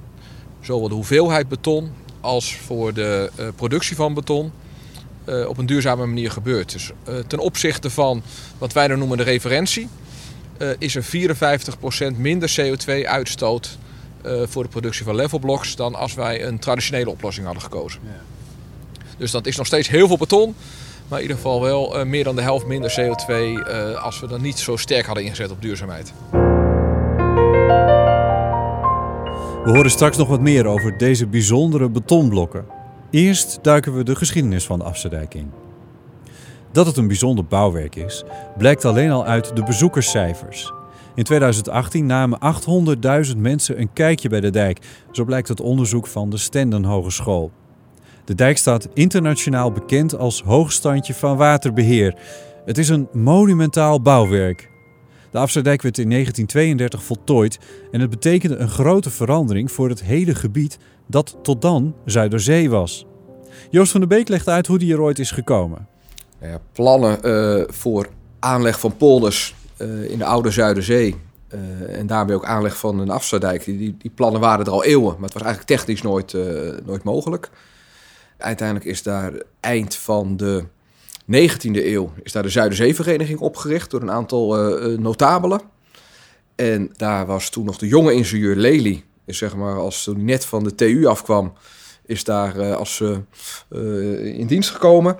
zowel 0.61 0.89
de 0.89 0.95
hoeveelheid 0.95 1.49
beton 1.49 1.91
als 2.21 2.57
voor 2.57 2.95
de 2.95 3.31
productie 3.57 3.97
van 3.97 4.15
beton 4.15 4.53
op 5.47 5.59
een 5.59 5.67
duurzame 5.67 6.07
manier 6.07 6.31
gebeurt. 6.31 6.73
Dus 6.73 6.91
ten 7.27 7.39
opzichte 7.39 7.91
van 7.91 8.23
wat 8.59 8.73
wij 8.73 8.89
dan 8.89 8.99
noemen 8.99 9.17
de 9.17 9.23
referentie, 9.23 9.89
is 10.79 10.95
er 10.95 11.05
54% 12.15 12.17
minder 12.17 12.55
CO2-uitstoot 12.61 13.79
uh, 14.27 14.43
voor 14.47 14.63
de 14.63 14.69
productie 14.69 15.05
van 15.05 15.15
levelblocks 15.15 15.77
dan 15.77 15.95
als 15.95 16.15
wij 16.15 16.47
een 16.47 16.59
traditionele 16.59 17.11
oplossing 17.11 17.47
hadden 17.47 17.63
gekozen. 17.63 18.01
Ja. 18.05 18.21
Dus 19.17 19.31
dat 19.31 19.47
is 19.47 19.57
nog 19.57 19.67
steeds 19.67 19.89
heel 19.89 20.07
veel 20.07 20.17
beton, 20.17 20.55
maar 21.09 21.19
in 21.19 21.25
ieder 21.25 21.37
geval 21.43 21.61
wel 21.61 21.99
uh, 21.99 22.05
meer 22.05 22.25
dan 22.25 22.37
de 22.37 22.43
helft 22.43 22.67
minder 22.67 22.95
CO2 23.01 23.35
als 24.03 24.21
we 24.21 24.27
dan 24.27 24.41
niet 24.41 24.59
zo 24.59 24.77
sterk 24.77 25.07
hadden 25.07 25.25
ingezet 25.25 25.51
op 25.51 25.63
duurzaamheid. 25.63 26.13
We 29.65 29.71
horen 29.71 29.91
straks 29.91 30.17
nog 30.17 30.29
wat 30.29 30.41
meer 30.41 30.67
over 30.67 30.99
deze 30.99 31.27
bijzondere 31.27 31.89
betonblokken. 31.89 32.65
Eerst 33.11 33.59
duiken 33.63 33.97
we 33.97 34.03
de 34.03 34.17
geschiedenis 34.17 34.65
van 34.65 34.79
de 34.79 34.85
Afsterdijk 34.85 35.35
in. 35.35 35.64
Dat 36.75 36.87
het 36.87 36.97
een 36.97 37.07
bijzonder 37.07 37.45
bouwwerk 37.45 37.97
is, 37.97 38.25
blijkt 38.59 38.85
alleen 38.85 39.11
al 39.11 39.25
uit 39.25 39.57
de 39.57 39.63
bezoekerscijfers. 39.63 40.73
In 41.15 41.25
2018 41.25 42.07
namen 42.07 42.39
800.000 43.35 43.37
mensen 43.37 43.81
een 43.81 43.93
kijkje 43.93 44.29
bij 44.29 44.41
de 44.41 44.51
dijk, 44.51 44.79
zo 45.13 45.25
blijkt 45.25 45.49
uit 45.49 45.61
onderzoek 45.61 46.07
van 46.07 46.31
de 46.31 46.37
Stenden 46.37 46.85
Hogeschool. 46.85 47.51
De 48.25 48.35
dijk 48.35 48.59
staat 48.59 48.89
internationaal 48.95 49.73
bekend 49.73 50.19
als 50.19 50.43
hoogstandje 50.43 51.15
van 51.15 51.37
waterbeheer. 51.37 52.15
Het 52.65 52.79
is 52.79 52.89
een 52.89 53.09
monumentaal 53.13 54.01
bouwwerk. 54.01 54.71
De 55.31 55.39
Afsluitdijk 55.39 55.83
werd 55.83 55.99
in 55.99 56.11
1932 56.11 57.05
voltooid 57.05 57.59
en 57.91 58.01
het 58.01 58.11
betekende 58.11 58.57
een 58.57 58.69
grote 58.69 59.11
verandering 59.11 59.73
voor 59.73 59.89
het 59.89 60.03
hele 60.03 60.35
gebied 60.35 60.79
dat 61.07 61.37
tot 61.43 61.63
dan 61.63 61.95
Zuiderzee 62.05 62.71
was. 62.71 63.07
Joost 63.71 63.91
van 63.91 64.01
der 64.01 64.09
Beek 64.09 64.29
legt 64.29 64.49
uit 64.49 64.67
hoe 64.67 64.79
die 64.79 64.93
er 64.93 65.01
ooit 65.01 65.19
is 65.19 65.31
gekomen. 65.31 65.93
Nou 66.49 66.59
plannen 66.73 67.19
uh, 67.23 67.65
voor 67.67 68.09
aanleg 68.39 68.81
van 68.81 68.97
polders 68.97 69.55
uh, 69.79 70.11
in 70.11 70.19
de 70.19 70.25
oude 70.25 70.51
Zuiderzee. 70.51 71.17
Uh, 71.55 71.99
en 71.99 72.07
daarbij 72.07 72.35
ook 72.35 72.45
aanleg 72.45 72.77
van 72.77 72.99
een 72.99 73.11
afsluitdijk. 73.11 73.65
Die, 73.65 73.97
die, 73.99 74.11
plannen 74.15 74.41
waren 74.41 74.65
er 74.65 74.73
al 74.73 74.85
eeuwen, 74.85 75.15
maar 75.15 75.25
het 75.25 75.33
was 75.33 75.43
eigenlijk 75.43 75.79
technisch 75.79 76.03
nooit, 76.03 76.33
nooit 76.85 77.03
mogelijk. 77.03 77.51
Uiteindelijk 78.39 78.87
is 78.87 79.03
daar 79.03 79.33
eind 79.61 79.97
van 79.97 80.37
de 80.37 80.65
19e 81.33 81.71
eeuw 81.71 82.13
is 82.23 82.33
daar 82.33 82.43
de 82.43 82.49
Zuiderzeevereniging 82.49 83.39
opgericht 83.39 83.91
door 83.91 84.01
een 84.01 84.11
aantal 84.11 84.57
notabelen. 84.99 85.61
En 86.55 86.91
daar 86.97 87.27
was 87.27 87.51
toen 87.51 87.65
nog 87.65 87.79
de 87.79 87.89
jonge 87.89 88.15
ingenieur 88.15 88.57
Lely, 88.57 89.05
is 89.25 89.39
zeg 89.39 89.57
maar 89.57 89.79
als 89.79 90.05
toen 90.05 90.15
hij 90.15 90.25
net 90.25 90.45
van 90.45 90.65
de 90.65 90.75
TU 90.75 91.07
afkwam, 91.07 91.53
is 92.07 92.25
daar 92.25 92.75
als 92.75 93.03
in 94.21 94.47
dienst 94.47 94.71
gekomen. 94.71 95.17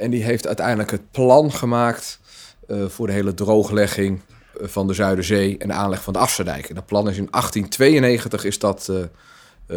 En 0.00 0.10
die 0.10 0.22
heeft 0.22 0.46
uiteindelijk 0.46 0.90
het 0.90 1.10
plan 1.10 1.52
gemaakt 1.52 2.20
uh, 2.68 2.84
voor 2.88 3.06
de 3.06 3.12
hele 3.12 3.34
drooglegging 3.34 4.20
eh, 4.60 4.66
van 4.66 4.86
de 4.86 4.94
Zuiderzee 4.94 5.58
en 5.58 5.68
de 5.68 5.74
aanleg 5.74 6.02
van 6.02 6.12
de 6.12 6.18
Afserdijk. 6.18 6.68
En 6.68 6.74
dat 6.74 6.86
plan 6.86 7.08
is 7.08 7.16
in 7.16 7.28
1892 7.30 8.44
is 8.44 8.58
dat 8.58 8.88
uh, 8.90 9.04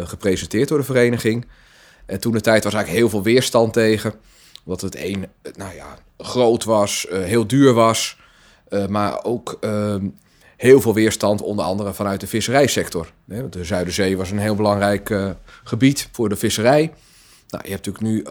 gepresenteerd 0.06 0.68
door 0.68 0.78
de 0.78 0.84
vereniging. 0.84 1.46
En 2.06 2.20
toen 2.20 2.32
de 2.32 2.40
tijd 2.40 2.64
was 2.64 2.74
eigenlijk 2.74 3.02
heel 3.02 3.10
veel 3.10 3.22
weerstand 3.22 3.72
tegen. 3.72 4.14
Omdat 4.64 4.80
het 4.80 4.96
een, 4.96 5.26
nou 5.56 5.74
ja, 5.74 5.98
groot 6.18 6.64
was, 6.64 7.06
heel 7.10 7.46
duur 7.46 7.72
was. 7.72 8.16
maar 8.88 9.24
ook 9.24 9.56
ehm, 9.60 10.08
heel 10.56 10.80
veel 10.80 10.94
weerstand, 10.94 11.42
onder 11.42 11.64
andere 11.64 11.94
vanuit 11.94 12.20
de 12.20 12.26
visserijsector. 12.26 13.12
De 13.24 13.64
Zuiderzee 13.64 14.16
was 14.16 14.30
een 14.30 14.38
heel 14.38 14.54
belangrijk 14.54 15.34
gebied 15.64 16.08
voor 16.12 16.28
de 16.28 16.36
visserij. 16.36 16.92
Nou, 17.48 17.64
je 17.64 17.70
hebt 17.70 17.86
natuurlijk 17.86 18.04
nu 18.04 18.24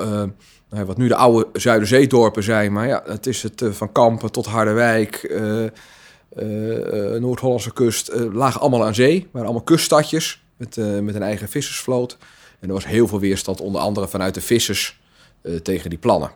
wat 0.74 0.98
nu 0.98 1.08
de 1.08 1.16
oude 1.16 1.60
Zuiderzeedorpen 1.60 2.44
zijn. 2.44 2.74
Maar 2.74 2.88
ja, 2.88 3.04
het 3.06 3.26
is 3.28 3.44
het 3.44 3.62
uh, 3.62 3.72
van 3.72 3.92
Kampen 3.92 4.32
tot 4.32 4.46
Harderwijk, 4.46 5.28
uh, 5.32 5.64
uh, 5.64 7.20
Noord-Hollandse 7.20 7.74
kust, 7.74 8.12
lagen 8.32 8.62
allemaal 8.62 8.86
aan 8.86 8.96
zee. 8.96 9.28
waren 9.32 9.48
allemaal 9.48 9.66
kuststadjes 9.66 10.44
met, 10.58 10.76
met 11.02 11.16
een 11.16 11.24
eigen 11.24 11.50
vissersvloot. 11.50 12.18
En 12.60 12.68
er 12.68 12.74
was 12.74 12.86
heel 12.86 13.08
veel 13.08 13.20
weerstand, 13.20 13.62
onder 13.62 13.82
andere 13.82 14.08
vanuit 14.08 14.34
de 14.34 14.42
vissers, 14.42 15.02
tegen 15.64 15.90
die 15.90 16.00
plannen. 16.00 16.32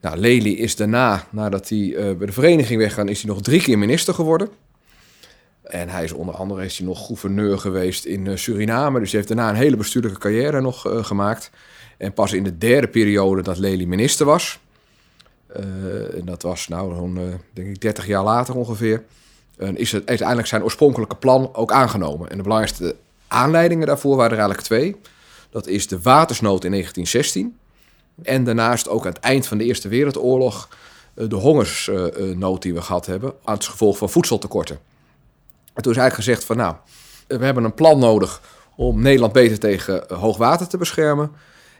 Nou, 0.00 0.16
Lely 0.16 0.52
is 0.52 0.76
daarna, 0.76 1.26
nadat 1.30 1.68
hij 1.68 1.94
bij 2.16 2.26
de 2.26 2.32
vereniging 2.32 2.80
weggaan, 2.80 3.08
is 3.08 3.22
hij 3.22 3.30
nog 3.30 3.42
drie 3.42 3.62
keer 3.62 3.78
minister 3.78 4.14
geworden. 4.14 4.48
En 5.62 5.88
hij 5.88 6.04
is 6.04 6.12
onder 6.12 6.34
andere 6.34 6.64
is 6.64 6.78
hij 6.78 6.86
nog 6.86 7.06
gouverneur 7.06 7.58
geweest 7.58 8.04
in 8.04 8.38
Suriname. 8.38 8.98
Dus 8.98 9.10
hij 9.10 9.20
heeft 9.20 9.32
daarna 9.32 9.50
een 9.52 9.62
hele 9.62 9.76
bestuurlijke 9.76 10.18
carrière 10.18 10.60
nog 10.60 10.86
gemaakt. 11.06 11.50
En 12.02 12.12
pas 12.12 12.32
in 12.32 12.44
de 12.44 12.58
derde 12.58 12.88
periode 12.88 13.42
dat 13.42 13.58
Lely 13.58 13.84
minister 13.84 14.26
was, 14.26 14.58
uh, 15.56 16.18
en 16.18 16.24
dat 16.24 16.42
was 16.42 16.68
nou 16.68 16.94
zo'n, 16.94 17.16
uh, 17.16 17.34
denk 17.52 17.68
ik, 17.68 17.80
30 17.80 18.06
jaar 18.06 18.22
later 18.22 18.54
ongeveer, 18.54 19.04
uh, 19.58 19.68
is 19.74 19.92
het 19.92 20.06
uiteindelijk 20.06 20.48
zijn 20.48 20.62
oorspronkelijke 20.62 21.16
plan 21.16 21.54
ook 21.54 21.72
aangenomen. 21.72 22.30
En 22.30 22.36
de 22.36 22.42
belangrijkste 22.42 22.96
aanleidingen 23.28 23.86
daarvoor 23.86 24.16
waren 24.16 24.30
er 24.30 24.38
eigenlijk 24.38 24.66
twee. 24.66 24.96
Dat 25.50 25.66
is 25.66 25.88
de 25.88 26.00
watersnood 26.00 26.64
in 26.64 26.70
1916 26.70 27.56
en 28.22 28.44
daarnaast 28.44 28.88
ook 28.88 29.06
aan 29.06 29.12
het 29.12 29.22
eind 29.22 29.46
van 29.46 29.58
de 29.58 29.64
Eerste 29.64 29.88
Wereldoorlog 29.88 30.68
de 31.14 31.34
hongersnood 31.34 32.62
die 32.62 32.74
we 32.74 32.82
gehad 32.82 33.06
hebben 33.06 33.32
als 33.42 33.68
gevolg 33.68 33.98
van 33.98 34.10
voedseltekorten. 34.10 34.78
En 35.72 35.82
toen 35.82 35.92
is 35.92 35.98
eigenlijk 35.98 36.14
gezegd 36.14 36.44
van 36.44 36.56
nou, 36.56 36.74
we 37.26 37.44
hebben 37.44 37.64
een 37.64 37.74
plan 37.74 37.98
nodig 37.98 38.42
om 38.76 39.02
Nederland 39.02 39.32
beter 39.32 39.58
tegen 39.58 40.04
hoogwater 40.08 40.66
te 40.68 40.76
beschermen. 40.76 41.32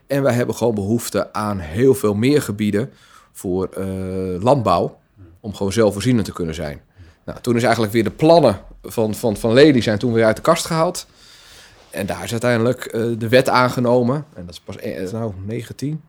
En 0.06 0.22
wij 0.22 0.32
hebben 0.32 0.54
gewoon 0.54 0.74
behoefte 0.74 1.32
aan 1.32 1.58
heel 1.58 1.94
veel 1.94 2.14
meer 2.14 2.42
gebieden 2.42 2.92
voor 3.32 3.68
uh, 3.78 4.42
landbouw. 4.42 5.00
Om 5.40 5.54
gewoon 5.54 5.72
zelfvoorzienend 5.72 6.24
te 6.24 6.32
kunnen 6.32 6.54
zijn. 6.54 6.80
Nou, 7.24 7.40
toen 7.40 7.56
is 7.56 7.62
eigenlijk 7.62 7.92
weer 7.92 8.04
de 8.04 8.10
plannen 8.10 8.60
van, 8.82 9.14
van, 9.14 9.36
van 9.36 9.52
Lely 9.52 9.80
zijn 9.80 9.98
toen 9.98 10.12
weer 10.12 10.24
uit 10.24 10.36
de 10.36 10.42
kast 10.42 10.66
gehaald. 10.66 11.06
En 11.90 12.06
daar 12.06 12.24
is 12.24 12.30
uiteindelijk 12.30 12.94
uh, 12.94 13.18
de 13.18 13.28
wet 13.28 13.48
aangenomen. 13.48 14.26
En 14.34 14.46
dat 14.46 14.54
is 14.54 14.60
pas 14.60 14.76
uh, 14.76 15.10
nou, 15.12 15.32
19, 15.44 16.02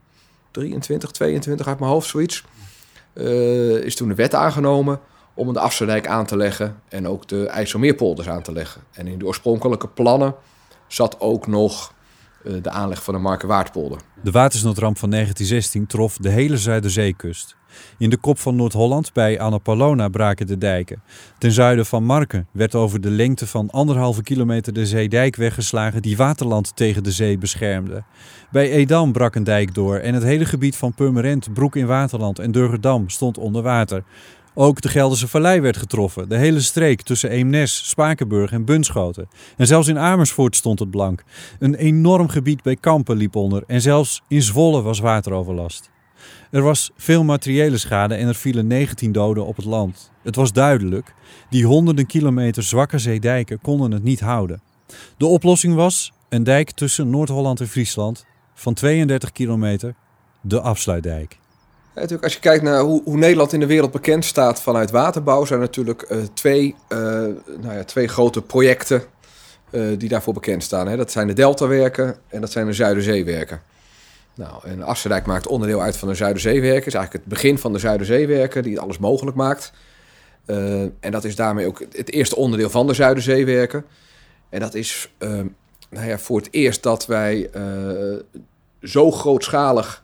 23, 0.50 1.10
22 1.10 1.66
uit 1.66 1.78
mijn 1.78 1.90
hoofd, 1.90 2.08
zoiets. 2.08 2.44
is 3.84 3.96
toen 3.96 4.08
de 4.08 4.14
wet 4.14 4.34
aangenomen 4.34 5.00
om 5.34 5.52
de 5.52 5.60
Afsluitdijk 5.60 6.06
aan 6.06 6.26
te 6.26 6.36
leggen 6.36 6.80
en 6.88 7.08
ook 7.08 7.28
de 7.28 7.46
IJsselmeerpolders 7.46 8.28
aan 8.28 8.42
te 8.42 8.52
leggen. 8.52 8.82
En 8.92 9.06
in 9.06 9.18
de 9.18 9.26
oorspronkelijke 9.26 9.88
plannen 9.88 10.34
zat 10.86 11.20
ook 11.20 11.46
nog 11.46 11.88
eh, 11.88 12.03
de 12.62 12.70
aanleg 12.70 13.04
van 13.04 13.14
de 13.14 13.20
Markenwaardpolder. 13.20 14.00
De 14.22 14.30
watersnoodramp 14.30 14.98
van 14.98 15.10
1916 15.10 15.86
trof 15.86 16.16
de 16.16 16.28
hele 16.28 16.58
Zuiderzeekust. 16.58 17.56
In 17.98 18.10
de 18.10 18.16
kop 18.16 18.38
van 18.38 18.56
Noord-Holland 18.56 19.12
bij 19.12 19.40
Annapolona 19.40 20.08
braken 20.08 20.46
de 20.46 20.58
dijken. 20.58 21.02
Ten 21.38 21.52
zuiden 21.52 21.86
van 21.86 22.04
Marken 22.04 22.46
werd 22.52 22.74
over 22.74 23.00
de 23.00 23.10
lengte 23.10 23.46
van 23.46 23.70
anderhalve 23.70 24.22
kilometer 24.22 24.72
de 24.72 24.86
zeedijk 24.86 25.36
weggeslagen 25.36 26.02
die 26.02 26.16
waterland 26.16 26.76
tegen 26.76 27.02
de 27.02 27.12
zee 27.12 27.38
beschermde. 27.38 28.02
Bij 28.50 28.70
Edam 28.70 29.12
brak 29.12 29.34
een 29.34 29.44
dijk 29.44 29.74
door 29.74 29.96
en 29.96 30.14
het 30.14 30.22
hele 30.22 30.44
gebied 30.44 30.76
van 30.76 30.94
Purmerend, 30.94 31.52
Broek 31.52 31.76
in 31.76 31.86
Waterland 31.86 32.38
en 32.38 32.52
Durgerdam 32.52 33.08
stond 33.08 33.38
onder 33.38 33.62
water. 33.62 34.04
Ook 34.56 34.80
de 34.80 34.88
Gelderse 34.88 35.28
Vallei 35.28 35.60
werd 35.60 35.76
getroffen. 35.76 36.28
De 36.28 36.36
hele 36.36 36.60
streek 36.60 37.02
tussen 37.02 37.30
Eemnes, 37.30 37.88
Spakenburg 37.88 38.52
en 38.52 38.64
Bunschoten. 38.64 39.28
En 39.56 39.66
zelfs 39.66 39.88
in 39.88 39.98
Amersfoort 39.98 40.56
stond 40.56 40.78
het 40.78 40.90
blank. 40.90 41.24
Een 41.58 41.74
enorm 41.74 42.28
gebied 42.28 42.62
bij 42.62 42.76
Kampen 42.76 43.16
liep 43.16 43.36
onder. 43.36 43.62
En 43.66 43.80
zelfs 43.80 44.22
in 44.28 44.42
Zwolle 44.42 44.82
was 44.82 44.98
wateroverlast. 44.98 45.90
Er 46.50 46.62
was 46.62 46.90
veel 46.96 47.24
materiële 47.24 47.78
schade 47.78 48.14
en 48.14 48.28
er 48.28 48.34
vielen 48.34 48.66
19 48.66 49.12
doden 49.12 49.46
op 49.46 49.56
het 49.56 49.64
land. 49.64 50.10
Het 50.22 50.36
was 50.36 50.52
duidelijk, 50.52 51.14
die 51.50 51.66
honderden 51.66 52.06
kilometer 52.06 52.62
zwakke 52.62 52.98
zeedijken 52.98 53.60
konden 53.60 53.90
het 53.90 54.02
niet 54.02 54.20
houden. 54.20 54.62
De 55.16 55.26
oplossing 55.26 55.74
was 55.74 56.12
een 56.28 56.44
dijk 56.44 56.70
tussen 56.70 57.10
Noord-Holland 57.10 57.60
en 57.60 57.68
Friesland 57.68 58.24
van 58.54 58.74
32 58.74 59.32
kilometer, 59.32 59.94
de 60.40 60.60
afsluitdijk 60.60 61.38
natuurlijk, 61.94 62.24
als 62.24 62.34
je 62.34 62.40
kijkt 62.40 62.62
naar 62.62 62.80
hoe, 62.80 63.02
hoe, 63.04 63.16
Nederland 63.16 63.52
in 63.52 63.60
de 63.60 63.66
wereld 63.66 63.90
bekend 63.90 64.24
staat 64.24 64.60
vanuit 64.60 64.90
waterbouw, 64.90 65.44
zijn 65.44 65.60
er 65.60 65.64
natuurlijk 65.64 66.06
uh, 66.10 66.18
twee, 66.34 66.74
uh, 66.88 66.98
nou 67.60 67.74
ja, 67.74 67.84
twee 67.84 68.08
grote 68.08 68.42
projecten 68.42 69.02
die 69.98 70.08
daarvoor 70.08 70.34
bekend 70.34 70.62
staan. 70.62 70.88
Hè. 70.88 70.96
Dat 70.96 71.10
zijn 71.10 71.26
de 71.26 71.32
Deltawerken 71.32 72.16
en 72.28 72.40
dat 72.40 72.52
zijn 72.52 72.66
de 72.66 72.72
Zuiderzeewerken. 72.72 73.62
Nou, 74.34 74.68
en 74.68 74.84
maakt 75.24 75.46
onderdeel 75.46 75.82
uit 75.82 75.96
van 75.96 76.08
de 76.08 76.14
Zuiderzeewerken. 76.14 76.86
is 76.86 76.94
eigenlijk 76.94 77.24
het 77.24 77.34
begin 77.34 77.58
van 77.58 77.72
de 77.72 77.78
Zuiderzeewerken 77.78 78.62
die 78.62 78.80
alles 78.80 78.98
mogelijk 78.98 79.36
maakt. 79.36 79.72
en 81.00 81.10
dat 81.10 81.24
is 81.24 81.36
daarmee 81.36 81.66
ook 81.66 81.82
het 81.92 82.10
eerste 82.10 82.36
onderdeel 82.36 82.70
van 82.70 82.86
de 82.86 82.94
Zuiderzeewerken. 82.94 83.84
En 84.48 84.60
dat 84.60 84.74
is 84.74 85.14
nou 85.90 86.06
ja, 86.06 86.18
voor 86.18 86.38
het 86.38 86.48
eerst 86.50 86.82
dat 86.82 87.06
wij 87.06 87.50
zo 88.82 89.10
grootschalig 89.10 90.03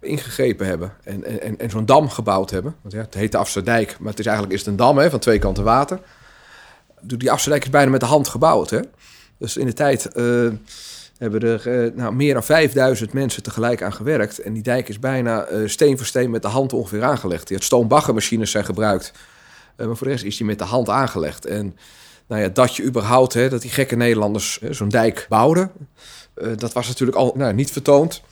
ingegrepen 0.00 0.66
hebben 0.66 0.92
en, 1.04 1.40
en, 1.42 1.58
en 1.58 1.70
zo'n 1.70 1.86
dam 1.86 2.08
gebouwd 2.08 2.50
hebben. 2.50 2.74
Want 2.82 2.94
ja, 2.94 3.00
het 3.00 3.14
heet 3.14 3.32
de 3.32 3.38
Afsterdijk, 3.38 3.96
maar 3.98 4.10
het 4.10 4.18
is 4.18 4.26
eigenlijk 4.26 4.54
is 4.54 4.60
het 4.60 4.70
een 4.70 4.76
dam 4.76 4.98
hè, 4.98 5.10
van 5.10 5.18
twee 5.18 5.38
kanten 5.38 5.64
water. 5.64 6.00
Die 7.00 7.30
Afsterdijk 7.30 7.64
is 7.64 7.70
bijna 7.70 7.90
met 7.90 8.00
de 8.00 8.06
hand 8.06 8.28
gebouwd. 8.28 8.70
Hè? 8.70 8.80
Dus 9.38 9.56
in 9.56 9.66
de 9.66 9.72
tijd 9.72 10.10
uh, 10.14 10.50
hebben 11.18 11.40
er 11.40 11.66
uh, 11.66 11.94
nou, 11.94 12.14
meer 12.14 12.32
dan 12.34 12.44
5000 12.44 13.12
mensen 13.12 13.42
tegelijk 13.42 13.82
aan 13.82 13.92
gewerkt. 13.92 14.38
En 14.38 14.52
die 14.52 14.62
dijk 14.62 14.88
is 14.88 14.98
bijna 14.98 15.48
uh, 15.48 15.68
steen 15.68 15.96
voor 15.96 16.06
steen 16.06 16.30
met 16.30 16.42
de 16.42 16.48
hand 16.48 16.72
ongeveer 16.72 17.02
aangelegd. 17.02 17.48
Die 17.48 17.62
stoombaggermachines 17.62 18.50
zijn 18.50 18.64
gebruikt. 18.64 19.12
maar 19.76 19.96
voor 19.96 20.06
de 20.06 20.12
rest 20.12 20.24
is 20.24 20.36
die 20.36 20.46
met 20.46 20.58
de 20.58 20.64
hand 20.64 20.88
aangelegd. 20.88 21.46
En 21.46 21.76
nou 22.26 22.42
ja, 22.42 22.48
dat 22.48 22.76
je 22.76 22.82
überhaupt, 22.84 23.34
hè, 23.34 23.48
dat 23.48 23.62
die 23.62 23.70
gekke 23.70 23.96
Nederlanders 23.96 24.60
zo'n 24.70 24.88
dijk 24.88 25.26
bouwden... 25.28 25.70
dat 26.56 26.72
was 26.72 26.88
natuurlijk 26.88 27.18
al 27.18 27.32
nou, 27.36 27.54
niet 27.54 27.70
vertoond. 27.70 28.22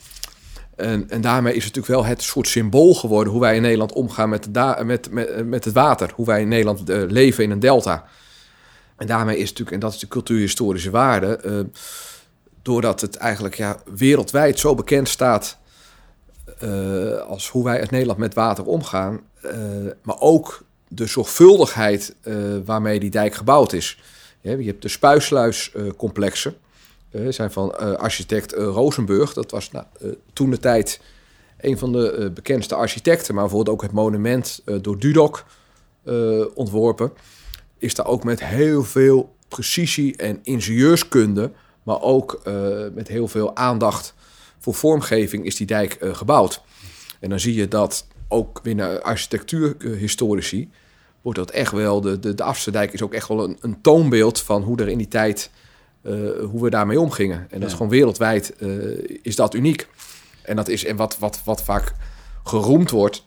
En, 0.76 1.10
en 1.10 1.20
daarmee 1.20 1.54
is 1.54 1.64
het 1.64 1.74
natuurlijk 1.74 2.02
wel 2.02 2.10
het 2.14 2.22
soort 2.22 2.48
symbool 2.48 2.94
geworden 2.94 3.32
hoe 3.32 3.40
wij 3.42 3.56
in 3.56 3.62
Nederland 3.62 3.92
omgaan 3.92 4.28
met, 4.28 4.52
met, 4.84 5.10
met, 5.10 5.46
met 5.46 5.64
het 5.64 5.74
water. 5.74 6.12
Hoe 6.14 6.26
wij 6.26 6.40
in 6.40 6.48
Nederland 6.48 6.90
uh, 6.90 7.02
leven 7.08 7.44
in 7.44 7.50
een 7.50 7.60
delta. 7.60 8.04
En 8.96 9.06
daarmee 9.06 9.36
is 9.36 9.48
natuurlijk, 9.48 9.70
en 9.70 9.80
dat 9.80 9.92
is 9.92 9.98
de 9.98 10.08
cultuurhistorische 10.08 10.90
waarde, 10.90 11.40
uh, 11.44 11.60
doordat 12.62 13.00
het 13.00 13.16
eigenlijk 13.16 13.54
ja, 13.54 13.80
wereldwijd 13.94 14.58
zo 14.58 14.74
bekend 14.74 15.08
staat 15.08 15.58
als 17.28 17.48
hoe 17.48 17.64
wij 17.64 17.80
in 17.80 17.86
Nederland 17.90 18.18
met 18.18 18.34
water 18.34 18.64
omgaan, 18.64 19.20
maar 20.02 20.20
ook 20.20 20.64
de 20.88 21.06
zorgvuldigheid 21.06 22.14
waarmee 22.64 23.00
die 23.00 23.10
dijk 23.10 23.34
gebouwd 23.34 23.72
is. 23.72 24.00
je 24.40 24.64
hebt 24.64 24.82
de 24.82 24.88
spuisluiscomplexen. 24.88 26.54
Uh, 27.10 27.32
zijn 27.32 27.52
van 27.52 27.74
uh, 27.80 27.92
architect 27.92 28.54
uh, 28.54 28.58
Rosenburg. 28.58 29.32
Dat 29.32 29.50
was 29.50 29.70
nou, 29.70 29.84
toen 30.32 30.50
de 30.50 30.58
tijd 30.58 31.00
een 31.60 31.78
van 31.78 31.92
de 31.92 32.30
bekendste 32.34 32.74
architecten, 32.74 33.34
maar 33.34 33.42
bijvoorbeeld 33.42 33.76
ook 33.76 33.82
het 33.82 33.92
monument 33.92 34.62
door 34.80 34.98
Dudok 34.98 35.44
ontworpen. 36.54 37.12
Is 37.78 37.94
daar 37.94 38.06
ook 38.06 38.24
met 38.24 38.44
heel 38.44 38.84
veel 38.84 39.34
precisie 39.48 40.16
en 40.16 40.38
ingenieurskunde, 40.42 41.50
maar 41.82 42.00
ook 42.00 42.40
met 42.94 43.08
heel 43.08 43.28
veel 43.28 43.56
aandacht 43.56 44.14
voor 44.58 44.74
vormgeving 44.74 45.44
is 45.44 45.56
die 45.56 45.66
dijk 45.66 45.98
gebouwd. 46.00 46.62
En 47.20 47.30
dan 47.30 47.40
zie 47.40 47.54
je 47.54 47.68
dat 47.68 48.06
ook 48.28 48.62
binnen 48.62 49.02
architectuurhistorici 49.02 50.70
wordt 51.26 51.38
dat 51.38 51.50
echt 51.50 51.72
wel, 51.72 52.00
de, 52.00 52.18
de, 52.18 52.34
de 52.34 52.88
is 52.92 53.02
ook 53.02 53.14
echt 53.14 53.28
wel 53.28 53.56
een, 53.60 53.80
toonbeeld 53.80 54.40
van 54.40 54.62
hoe 54.62 54.78
er 54.80 54.88
in 54.88 54.98
die 54.98 55.08
tijd 55.08 55.50
eh, 55.50 55.60
hoe 56.50 56.62
we 56.62 56.70
daarmee 56.70 57.00
omgingen. 57.00 57.46
En 57.50 57.60
dat 57.60 57.68
is 57.68 57.74
gewoon 57.74 57.90
wereldwijd 57.90 58.56
eh, 58.56 58.68
is 59.22 59.36
dat 59.36 59.54
uniek. 59.54 59.88
En, 60.42 60.56
dat 60.56 60.68
is, 60.68 60.84
en 60.84 60.96
wat, 60.96 61.18
wat, 61.18 61.40
wat 61.44 61.62
vaak 61.62 61.94
geroemd 62.44 62.90
wordt, 62.90 63.22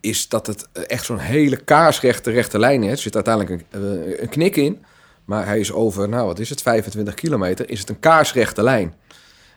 is 0.00 0.28
dat 0.28 0.46
het 0.46 0.68
echt 0.72 1.04
zo'n 1.04 1.18
hele 1.18 1.56
kaarsrechte 1.56 2.30
rechte 2.30 2.58
lijn 2.58 2.82
is. 2.82 2.90
Er 2.90 2.98
zit 2.98 3.14
uiteindelijk 3.14 3.64
een, 3.70 4.22
een, 4.22 4.28
knik 4.28 4.56
in. 4.56 4.84
Maar 5.24 5.46
hij 5.46 5.60
is 5.60 5.72
over, 5.72 6.08
nou 6.08 6.26
wat 6.26 6.38
is 6.38 6.50
het, 6.50 6.62
25 6.62 7.14
kilometer, 7.14 7.70
is 7.70 7.80
het 7.80 7.88
een 7.88 8.00
kaarsrechte 8.00 8.62
lijn. 8.62 8.94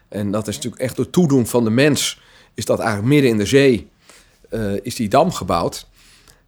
En 0.07 0.31
dat 0.31 0.47
is 0.47 0.55
natuurlijk 0.55 0.81
echt 0.81 0.95
door 0.95 1.09
toedoen 1.09 1.47
van 1.47 1.63
de 1.63 1.69
mens, 1.69 2.21
is 2.53 2.65
dat 2.65 2.79
eigenlijk 2.79 3.09
midden 3.09 3.31
in 3.31 3.37
de 3.37 3.45
zee, 3.45 3.89
uh, 4.49 4.73
is 4.81 4.95
die 4.95 5.09
dam 5.09 5.31
gebouwd. 5.31 5.87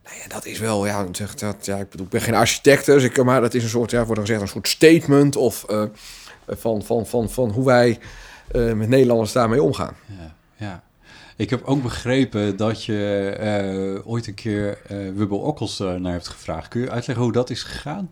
Nou 0.04 0.16
ja, 0.22 0.28
dat 0.28 0.46
is 0.46 0.60
wel, 0.60 0.86
ja, 0.86 1.06
dat, 1.36 1.66
ja, 1.66 1.78
ik 1.78 1.90
bedoel, 1.90 2.06
ik 2.06 2.12
ben 2.12 2.22
geen 2.22 2.34
architect, 2.34 2.86
dus 2.86 3.04
ik, 3.04 3.24
maar 3.24 3.42
dat 3.42 3.54
is 3.54 3.64
een 3.64 3.70
soort, 3.70 3.92
ja, 3.92 3.98
wordt 3.98 4.16
dan 4.16 4.26
gezegd, 4.26 4.42
een 4.42 4.48
soort 4.48 4.68
statement 4.68 5.36
of 5.36 5.66
uh, 5.70 5.84
van, 6.48 6.84
van, 6.84 7.08
van, 7.08 7.30
van 7.30 7.50
hoe 7.50 7.66
wij 7.66 8.00
uh, 8.52 8.74
met 8.74 8.90
Nederlanders 8.90 9.32
daarmee 9.32 9.64
omgaan. 9.64 9.96
Ja, 10.06 10.36
ja. 10.56 10.84
Ik 11.36 11.50
heb 11.50 11.64
ook 11.64 11.84
begrepen 11.84 12.58
dat 12.58 12.86
je 12.86 13.38
uh, 13.96 14.08
ooit 14.12 14.28
een 14.28 14.34
keer 14.34 14.78
Wubbel 14.88 15.38
Okkels 15.38 15.80
naar 15.80 16.12
hebt 16.12 16.28
gevraagd. 16.28 16.68
Kun 16.68 16.82
je 16.82 16.90
uitleggen 16.90 17.26
hoe 17.26 17.34
dat 17.34 17.50
is 17.50 17.64
gegaan? 17.64 18.12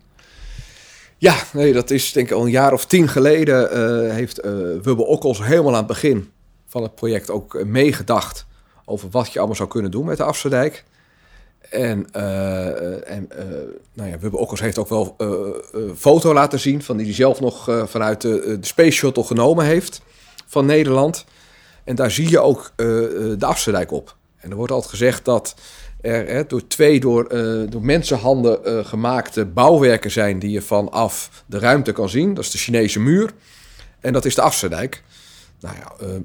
Ja, 1.18 1.36
nee, 1.54 1.74
dat 1.74 1.90
is 1.90 2.12
denk 2.12 2.28
ik 2.28 2.34
al 2.34 2.44
een 2.44 2.52
jaar 2.52 2.74
of 2.74 2.86
tien 2.86 3.08
geleden 3.08 4.14
heeft 4.14 4.42
Wubbel 4.82 5.06
Okkels 5.06 5.44
helemaal 5.44 5.72
aan 5.72 5.78
het 5.78 5.88
begin 5.88 6.32
van 6.68 6.84
het 6.84 6.96
project 6.96 7.30
ook 7.30 7.64
meegedacht 7.64 8.46
over 8.86 9.10
wat 9.10 9.34
je 9.34 9.38
allemaal 9.38 9.58
zou 9.58 9.70
kunnen 9.70 9.92
doen 9.92 10.06
met 10.06 10.18
de 10.18 10.24
Afsterdijk. 10.24 10.84
En, 11.72 12.08
uh, 12.16 13.10
en 13.10 13.30
uh, 13.40 13.46
nou 13.94 14.10
ja, 14.10 14.18
Okkels 14.32 14.60
heeft 14.60 14.78
ook 14.78 14.90
wel 14.90 15.16
uh, 15.18 15.30
foto 15.96 16.34
laten 16.34 16.60
zien 16.60 16.84
van 16.84 16.98
die 16.98 17.06
hij 17.06 17.16
zelf 17.16 17.40
nog 17.40 17.84
vanuit 17.86 18.22
de, 18.22 18.58
de, 18.60 18.68
Space 18.68 18.92
Shuttle 18.92 19.24
genomen 19.24 19.66
heeft 19.66 20.02
van 20.48 20.66
Nederland. 20.66 21.26
En 21.84 21.96
daar 21.96 22.12
zie 22.12 22.30
je 22.30 22.40
ook 22.40 22.72
de 22.76 23.38
Afsterdijk 23.40 23.92
op. 23.92 24.16
En 24.38 24.50
er 24.50 24.56
wordt 24.56 24.72
altijd 24.72 24.92
gezegd 24.92 25.26
dat 25.26 25.56
er 26.02 26.28
hè, 26.28 26.46
door 26.46 26.68
twee 26.68 27.00
door, 27.00 27.30
door 27.70 27.82
mensenhanden 27.82 28.86
gemaakte 28.86 29.46
bouwwerken 29.46 30.12
zijn 30.12 30.40
die 30.40 30.52
je 30.52 30.62
vanaf 30.62 31.44
de 31.46 31.60
ruimte 31.60 31.92
kan 31.92 32.10
zien. 32.10 32.34
Dat 32.34 32.44
is 32.44 32.52
de 32.52 32.58
Chinese 32.58 33.00
muur 33.00 33.32
en 34.00 34.14
dat 34.14 34.26
is 34.26 34.36
de 34.36 34.42
Afsluitdijk. 34.42 35.04
Nou 35.60 35.76
ja, 35.76 36.18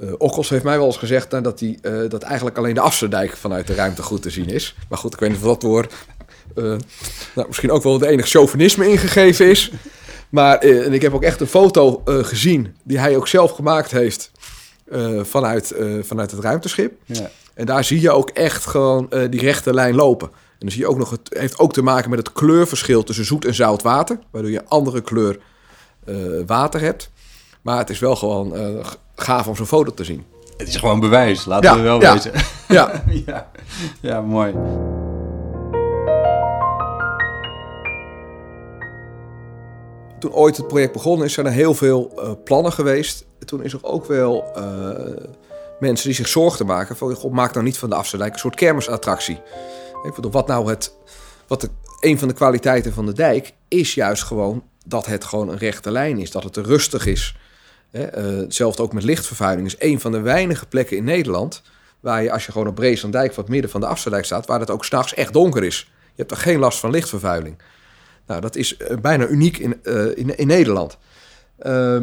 uh, 0.00 0.12
Okkels 0.18 0.48
heeft 0.48 0.64
mij 0.64 0.76
wel 0.76 0.86
eens 0.86 0.96
gezegd 0.96 1.30
nou, 1.30 1.42
dat, 1.42 1.58
die, 1.58 1.80
dat 2.08 2.22
eigenlijk 2.22 2.58
alleen 2.58 2.74
de 2.74 2.80
Afsluitdijk 2.80 3.36
vanuit 3.36 3.66
de 3.66 3.74
ruimte 3.74 4.02
goed 4.02 4.22
te 4.22 4.30
zien 4.30 4.48
is. 4.48 4.76
Maar 4.88 4.98
goed, 4.98 5.12
ik 5.12 5.20
weet 5.20 5.28
niet 5.30 5.38
of 5.38 5.44
dat 5.44 5.60
door 5.60 5.86
nou, 7.34 7.46
misschien 7.46 7.70
ook 7.70 7.82
wel 7.82 7.98
de 7.98 8.06
enige 8.06 8.28
chauvinisme 8.28 8.88
ingegeven 8.88 9.50
is. 9.50 9.72
Maar 10.28 10.58
en 10.58 10.92
ik 10.92 11.02
heb 11.02 11.14
ook 11.14 11.22
echt 11.22 11.40
een 11.40 11.46
foto 11.46 12.02
gezien 12.04 12.76
die 12.82 12.98
hij 12.98 13.16
ook 13.16 13.28
zelf 13.28 13.50
gemaakt 13.50 13.90
heeft 13.90 14.30
vanuit, 15.22 15.74
vanuit 16.02 16.30
het 16.30 16.40
ruimteschip. 16.40 16.92
Ja. 17.04 17.30
En 17.54 17.66
daar 17.66 17.84
zie 17.84 18.00
je 18.00 18.10
ook 18.10 18.30
echt 18.30 18.66
gewoon 18.66 19.08
die 19.30 19.40
rechte 19.40 19.74
lijn 19.74 19.94
lopen. 19.94 20.28
En 20.28 20.58
dan 20.58 20.70
zie 20.70 20.80
je 20.80 20.88
ook 20.88 20.98
nog, 20.98 21.10
het 21.10 21.28
heeft 21.38 21.58
ook 21.58 21.72
te 21.72 21.82
maken 21.82 22.10
met 22.10 22.18
het 22.18 22.32
kleurverschil 22.32 23.02
tussen 23.02 23.24
zoet 23.24 23.44
en 23.44 23.54
zout 23.54 23.82
water. 23.82 24.18
Waardoor 24.30 24.50
je 24.50 24.64
andere 24.64 25.00
kleur 25.00 25.38
water 26.46 26.80
hebt. 26.80 27.10
Maar 27.62 27.78
het 27.78 27.90
is 27.90 27.98
wel 27.98 28.16
gewoon 28.16 28.54
gaaf 29.20 29.46
om 29.46 29.56
zo'n 29.56 29.66
foto 29.66 29.94
te 29.94 30.04
zien. 30.04 30.24
Het 30.56 30.68
is 30.68 30.76
gewoon 30.76 31.00
bewijs, 31.00 31.44
laten 31.44 31.70
ja, 31.70 31.76
we 31.76 31.82
wel 31.82 32.00
ja, 32.00 32.12
weten. 32.12 32.32
Ja. 32.68 33.02
ja. 33.26 33.50
ja, 34.00 34.20
mooi. 34.20 34.52
Toen 40.18 40.32
ooit 40.32 40.56
het 40.56 40.68
project 40.68 40.92
begonnen 40.92 41.26
is, 41.26 41.32
zijn 41.32 41.46
er 41.46 41.52
heel 41.52 41.74
veel 41.74 42.12
uh, 42.16 42.30
plannen 42.44 42.72
geweest. 42.72 43.24
Toen 43.44 43.62
is 43.62 43.72
er 43.72 43.84
ook 43.84 44.06
wel 44.06 44.44
mensen 45.80 46.06
die 46.06 46.16
zich 46.16 46.28
zorgen 46.28 46.66
maken 46.66 46.96
van... 46.96 47.14
God, 47.14 47.32
maak 47.32 47.52
nou 47.52 47.64
niet 47.64 47.78
van 47.78 47.90
de 47.90 47.96
Afsluitdijk 47.96 48.34
een 48.34 48.40
soort 48.40 48.54
kermisattractie. 48.54 49.40
Ik 50.02 50.14
bedoel, 50.14 50.30
wat 50.30 50.46
nou 50.46 50.68
het... 50.68 50.92
Wat 51.46 51.60
de, 51.60 51.68
een 52.00 52.18
van 52.18 52.28
de 52.28 52.34
kwaliteiten 52.34 52.92
van 52.92 53.06
de 53.06 53.12
dijk 53.12 53.52
is 53.68 53.94
juist 53.94 54.22
gewoon 54.22 54.62
dat 54.84 55.06
het 55.06 55.24
gewoon 55.24 55.48
een 55.48 55.58
rechte 55.58 55.90
lijn 55.90 56.18
is. 56.18 56.30
Dat 56.30 56.42
het 56.42 56.56
rustig 56.56 57.06
is. 57.06 57.36
Uh, 57.92 58.02
hetzelfde 58.12 58.82
ook 58.82 58.92
met 58.92 59.02
lichtvervuiling. 59.02 59.66
is 59.66 59.76
een 59.78 60.00
van 60.00 60.12
de 60.12 60.20
weinige 60.20 60.66
plekken 60.66 60.96
in 60.96 61.04
Nederland... 61.04 61.62
waar 62.00 62.22
je 62.22 62.32
als 62.32 62.46
je 62.46 62.52
gewoon 62.52 62.66
op 62.66 62.74
Breeslanddijk 62.74 63.36
het 63.36 63.48
midden 63.48 63.70
van 63.70 63.80
de 63.80 63.86
Afsluitdijk 63.86 64.26
staat... 64.26 64.46
waar 64.46 64.60
het 64.60 64.70
ook 64.70 64.84
s'nachts 64.84 65.14
echt 65.14 65.32
donker 65.32 65.64
is. 65.64 65.90
Je 66.04 66.16
hebt 66.16 66.30
er 66.30 66.36
geen 66.36 66.58
last 66.58 66.78
van 66.78 66.90
lichtvervuiling. 66.90 67.56
Nou, 68.26 68.40
dat 68.40 68.56
is 68.56 68.76
uh, 68.78 68.96
bijna 68.96 69.26
uniek 69.26 69.58
in, 69.58 69.80
uh, 69.82 70.16
in, 70.16 70.46
Nederland. 70.46 70.98
Uh, 71.62 72.02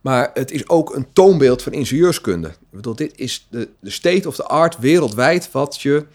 maar 0.00 0.30
het 0.34 0.50
is 0.50 0.68
ook 0.68 0.94
een 0.94 1.06
toonbeeld 1.12 1.62
van 1.62 1.72
ingenieurskunde. 1.72 2.48
Ik 2.48 2.54
bedoel, 2.70 2.94
dit 2.94 3.18
is 3.18 3.46
de, 3.50 3.68
de 3.80 3.90
state 3.90 4.28
of 4.28 4.36
the 4.36 4.44
art 4.44 4.78
wereldwijd 4.78 5.50
wat 5.52 5.80
je 5.80 6.06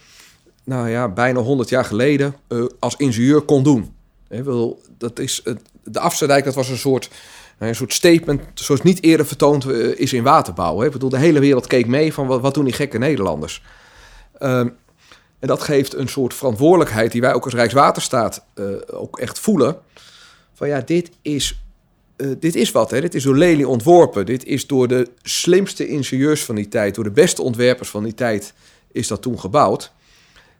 nou 0.64 0.90
ja, 0.90 1.10
bijna 1.10 1.40
100 1.40 1.70
jaar 1.70 1.86
geleden 1.86 2.36
als 2.80 2.96
ingenieur 2.96 3.42
kon 3.42 3.64
doen. 3.64 3.96
Ik 4.30 4.46
dat 4.98 5.20
is, 5.20 5.44
de 5.84 6.00
Afsterdijk 6.00 6.44
dat 6.44 6.56
was 6.56 6.70
een 6.70 6.78
soort, 6.78 7.10
een 7.68 7.76
soort 7.76 7.94
statement 7.94 8.42
zoals 8.54 8.82
niet 8.82 9.04
eerder 9.04 9.26
vertoond 9.26 9.66
uh, 9.66 10.00
is 10.00 10.14
in 10.14 10.24
waterbouw. 10.24 10.84
Ik 10.84 10.92
bedoel, 10.92 11.10
de 11.10 11.18
hele 11.18 11.40
wereld 11.40 11.68
keek 11.68 11.88
mee 11.88 12.14
van 12.14 12.28
wat, 12.28 12.54
doen 12.54 12.64
die 12.64 12.74
gekke 12.74 12.98
Nederlanders. 12.98 13.64
Um, 14.40 14.76
en 15.40 15.48
dat 15.48 15.62
geeft 15.62 15.94
een 15.94 16.08
soort 16.08 16.34
verantwoordelijkheid 16.34 17.12
die 17.12 17.22
wij 17.22 17.34
ook 17.34 17.44
als 17.44 17.54
Rijkswaterstaat 17.54 18.46
uh, 18.56 18.66
ook 18.88 19.20
echt 19.20 19.40
voelen. 19.40 19.78
Van 20.54 20.68
ja, 20.68 20.82
dit 20.82 21.12
is 21.22 21.64
uh, 22.18 22.32
dit 22.40 22.56
is 22.56 22.72
wat, 22.72 22.92
hè? 22.92 23.02
dit 23.02 23.16
is 23.16 23.24
door 23.24 23.38
Lely 23.38 23.64
ontworpen. 23.64 24.26
Dit 24.26 24.46
is 24.46 24.68
door 24.68 24.88
de 24.88 25.08
slimste 25.22 25.88
ingenieurs 25.88 26.46
van 26.46 26.56
die 26.56 26.68
tijd, 26.68 26.96
door 26.96 27.04
de 27.04 27.12
beste 27.12 27.42
ontwerpers 27.42 27.90
van 27.90 28.04
die 28.04 28.14
tijd, 28.14 28.54
is 28.92 29.08
dat 29.08 29.22
toen 29.22 29.40
gebouwd. 29.40 29.92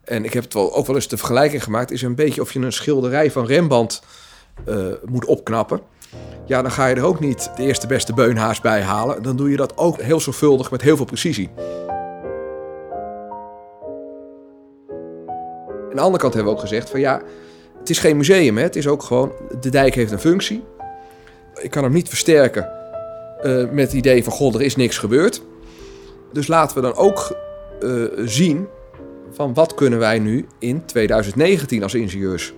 En 0.04 0.26
ik 0.26 0.34
heb 0.34 0.44
het 0.44 0.54
wel, 0.54 0.76
ook 0.76 0.86
wel 0.88 0.96
eens 0.96 1.08
de 1.08 1.18
vergelijking 1.18 1.64
gemaakt, 1.64 1.92
is 1.92 2.02
een 2.02 2.16
beetje 2.16 2.42
of 2.42 2.54
je 2.54 2.60
een 2.60 2.74
schilderij 2.74 3.32
van 3.32 3.46
Rembrandt 3.46 4.02
moet 5.06 5.26
opknappen. 5.26 5.82
Ja, 6.46 6.62
dan 6.62 6.72
ga 6.72 6.88
je 6.88 6.96
er 6.96 7.04
ook 7.04 7.20
niet 7.20 7.52
de 7.56 7.64
eerste 7.64 7.88
beste 7.88 8.14
beunhaars 8.14 8.62
bij 8.62 8.82
halen. 8.82 9.24
Dan 9.24 9.36
doe 9.36 9.50
je 9.50 9.58
dat 9.58 9.78
ook 9.78 10.02
heel 10.02 10.20
zorgvuldig 10.20 10.72
met 10.72 10.82
heel 10.82 10.96
veel 10.96 11.06
precisie. 11.06 11.50
Aan 15.90 15.96
de 15.96 16.02
andere 16.02 16.22
kant 16.22 16.34
hebben 16.34 16.52
we 16.52 16.58
ook 16.58 16.68
gezegd 16.68 16.90
van 16.90 17.00
ja, 17.00 17.22
het 17.80 17.90
is 17.90 18.00
geen 18.00 18.18
museum. 18.18 18.58
Hè? 18.58 18.64
Het 18.64 18.76
is 18.76 18.88
ook 18.88 19.04
gewoon, 19.04 19.32
de 19.60 19.70
dijk 19.70 19.96
heeft 19.96 20.12
een 20.12 20.20
functie 20.20 20.64
ik 21.62 21.70
kan 21.70 21.84
hem 21.84 21.94
niet 21.94 22.10
versterken 22.10 22.70
uh, 23.44 23.70
met 23.70 23.86
het 23.86 23.94
idee 23.94 24.24
van 24.24 24.34
god, 24.34 24.56
er 24.56 24.62
is 24.62 24.76
niks 24.76 24.98
gebeurd. 24.98 25.42
Dus 26.34 26.48
laten 26.48 26.76
we 26.76 26.82
dan 26.82 26.96
ook 26.96 27.38
uh, 27.82 28.06
zien 28.26 28.68
van 29.32 29.54
wat 29.54 29.74
kunnen 29.74 30.00
wij 30.00 30.20
nu 30.20 30.46
in 30.60 30.86
2019 30.86 31.84
als 31.84 31.94
ingenieurs. 31.94 32.54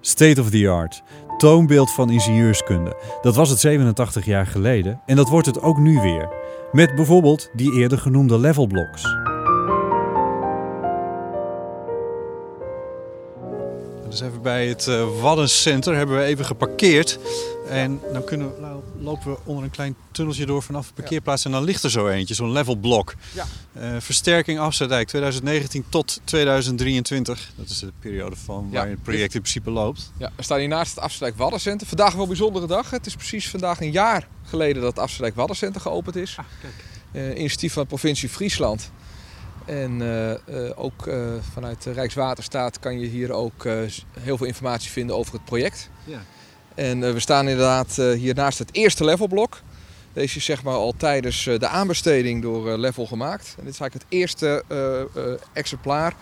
State 0.00 0.40
of 0.40 0.50
the 0.50 0.68
art. 0.68 1.02
Toonbeeld 1.38 1.90
van 1.90 2.10
ingenieurskunde. 2.10 2.96
Dat 3.22 3.34
was 3.34 3.50
het 3.50 3.58
87 3.58 4.24
jaar 4.24 4.46
geleden 4.46 5.00
en 5.06 5.16
dat 5.16 5.28
wordt 5.28 5.46
het 5.46 5.62
ook 5.62 5.78
nu 5.78 6.00
weer. 6.00 6.28
Met 6.72 6.94
bijvoorbeeld 6.94 7.50
die 7.52 7.72
eerder 7.72 7.98
genoemde 7.98 8.38
levelblocks. 8.38 9.02
Dus 14.08 14.20
even 14.20 14.42
bij 14.42 14.68
het 14.68 14.86
uh, 14.86 15.04
Waddencenter 15.20 15.96
hebben 15.96 16.16
we 16.16 16.22
even 16.22 16.44
geparkeerd. 16.44 17.18
En 17.70 18.00
dan 18.12 18.24
kunnen 18.24 18.54
we, 18.54 18.60
nou, 18.60 18.82
lopen 18.98 19.30
we 19.30 19.38
onder 19.44 19.64
een 19.64 19.70
klein 19.70 19.96
tunneltje 20.10 20.46
door 20.46 20.62
vanaf 20.62 20.86
de 20.86 20.92
parkeerplaats. 20.92 21.44
En 21.44 21.50
dan 21.50 21.64
ligt 21.64 21.82
er 21.82 21.90
zo 21.90 22.08
eentje, 22.08 22.34
zo'n 22.34 22.52
levelblok. 22.52 23.14
Ja. 23.34 23.46
Uh, 23.76 23.96
versterking 23.98 24.58
Afsluitdijk 24.58 25.08
2019 25.08 25.84
tot 25.88 26.20
2023. 26.24 27.52
Dat 27.56 27.68
is 27.68 27.78
de 27.78 27.92
periode 28.00 28.36
van 28.36 28.70
waar 28.70 28.88
het 28.88 29.02
project 29.02 29.34
in 29.34 29.40
principe 29.40 29.70
loopt. 29.70 30.12
Ja, 30.16 30.30
we 30.36 30.42
staan 30.42 30.58
hier 30.58 30.68
naast 30.68 30.94
het 30.94 31.04
Afsluitdijk 31.04 31.42
Waddencenter. 31.42 31.86
Vandaag 31.86 32.12
wel 32.12 32.22
een 32.22 32.28
bijzondere 32.28 32.66
dag. 32.66 32.90
Het 32.90 33.06
is 33.06 33.14
precies 33.14 33.48
vandaag 33.48 33.80
een 33.80 33.92
jaar 33.92 34.28
geleden 34.44 34.82
dat 34.82 34.90
het 34.90 34.98
Afsluitdijk 34.98 35.36
Waddencenter 35.36 35.80
geopend 35.80 36.16
is. 36.16 36.36
Ah, 36.38 36.44
kijk. 36.60 36.74
Uh, 37.12 37.38
initiatief 37.38 37.72
van 37.72 37.82
de 37.82 37.88
provincie 37.88 38.28
Friesland. 38.28 38.90
En 39.66 40.00
uh, 40.00 40.30
uh, 40.30 40.36
ook 40.74 41.06
uh, 41.06 41.32
vanuit 41.52 41.84
Rijkswaterstaat 41.84 42.78
kan 42.78 43.00
je 43.00 43.06
hier 43.06 43.32
ook 43.32 43.64
heel 44.20 44.36
veel 44.36 44.46
informatie 44.46 44.90
vinden 44.90 45.16
over 45.16 45.32
het 45.32 45.44
project. 45.44 45.90
Ja. 46.04 46.22
En 46.74 47.14
we 47.14 47.20
staan 47.20 47.48
inderdaad 47.48 47.96
hier 47.96 48.34
naast 48.34 48.58
het 48.58 48.68
eerste 48.72 49.04
levelblok. 49.04 49.60
Deze 50.12 50.36
is 50.36 50.44
zeg 50.44 50.62
maar 50.62 50.74
al 50.74 50.94
tijdens 50.96 51.44
de 51.44 51.68
aanbesteding 51.68 52.42
door 52.42 52.78
Level 52.78 53.06
gemaakt. 53.06 53.54
En 53.58 53.64
dit 53.64 53.72
is 53.72 53.80
eigenlijk 53.80 53.94
het 53.94 54.18
eerste 54.18 54.64
exemplaar 55.52 56.14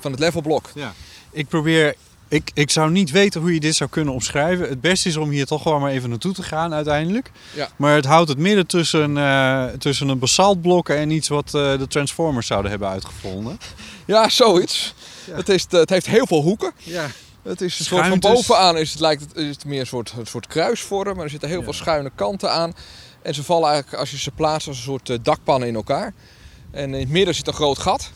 van 0.00 0.10
het 0.10 0.20
levelblok. 0.20 0.70
Ja. 0.74 0.92
Ik 1.30 1.48
probeer 1.48 1.94
ik, 2.34 2.50
ik 2.54 2.70
zou 2.70 2.90
niet 2.90 3.10
weten 3.10 3.40
hoe 3.40 3.54
je 3.54 3.60
dit 3.60 3.74
zou 3.74 3.90
kunnen 3.90 4.14
omschrijven. 4.14 4.68
Het 4.68 4.80
beste 4.80 5.08
is 5.08 5.16
om 5.16 5.30
hier 5.30 5.46
toch 5.46 5.62
gewoon 5.62 5.80
maar 5.80 5.90
even 5.90 6.08
naartoe 6.08 6.32
te 6.32 6.42
gaan 6.42 6.74
uiteindelijk. 6.74 7.30
Ja. 7.54 7.68
Maar 7.76 7.94
het 7.94 8.04
houdt 8.04 8.28
het 8.28 8.38
midden 8.38 8.66
tussen, 8.66 9.16
uh, 9.16 9.64
tussen 9.66 10.08
een 10.08 10.18
basaltblok 10.18 10.88
en 10.88 11.10
iets 11.10 11.28
wat 11.28 11.52
uh, 11.54 11.78
de 11.78 11.86
Transformers 11.88 12.46
zouden 12.46 12.70
hebben 12.70 12.88
uitgevonden. 12.88 13.58
Ja, 14.06 14.28
zoiets. 14.28 14.94
Ja. 15.26 15.36
Het, 15.36 15.48
is, 15.48 15.66
het 15.68 15.90
heeft 15.90 16.06
heel 16.06 16.26
veel 16.26 16.42
hoeken. 16.42 16.72
Ja. 16.76 17.06
Het 17.44 17.60
is 17.60 17.78
een 17.78 17.84
soort 17.84 18.06
van 18.06 18.18
bovenaan 18.18 18.78
is 18.78 18.90
het, 18.90 19.00
lijkt 19.00 19.22
het, 19.22 19.36
is 19.36 19.48
het 19.48 19.64
meer 19.64 19.80
een 19.80 19.86
soort, 19.86 20.14
een 20.18 20.26
soort 20.26 20.46
kruisvorm. 20.46 21.14
Maar 21.14 21.24
er 21.24 21.30
zitten 21.30 21.48
heel 21.48 21.62
veel 21.62 21.72
schuine 21.72 22.10
kanten 22.14 22.52
aan. 22.52 22.74
En 23.22 23.34
ze 23.34 23.44
vallen 23.44 23.68
eigenlijk 23.68 24.00
als 24.00 24.10
je 24.10 24.18
ze 24.18 24.30
plaatst 24.30 24.68
als 24.68 24.76
een 24.76 24.82
soort 24.82 25.08
uh, 25.08 25.18
dakpannen 25.22 25.68
in 25.68 25.74
elkaar. 25.74 26.14
En 26.70 26.94
in 26.94 27.00
het 27.00 27.08
midden 27.08 27.34
zit 27.34 27.46
een 27.46 27.52
groot 27.52 27.78
gat. 27.78 28.10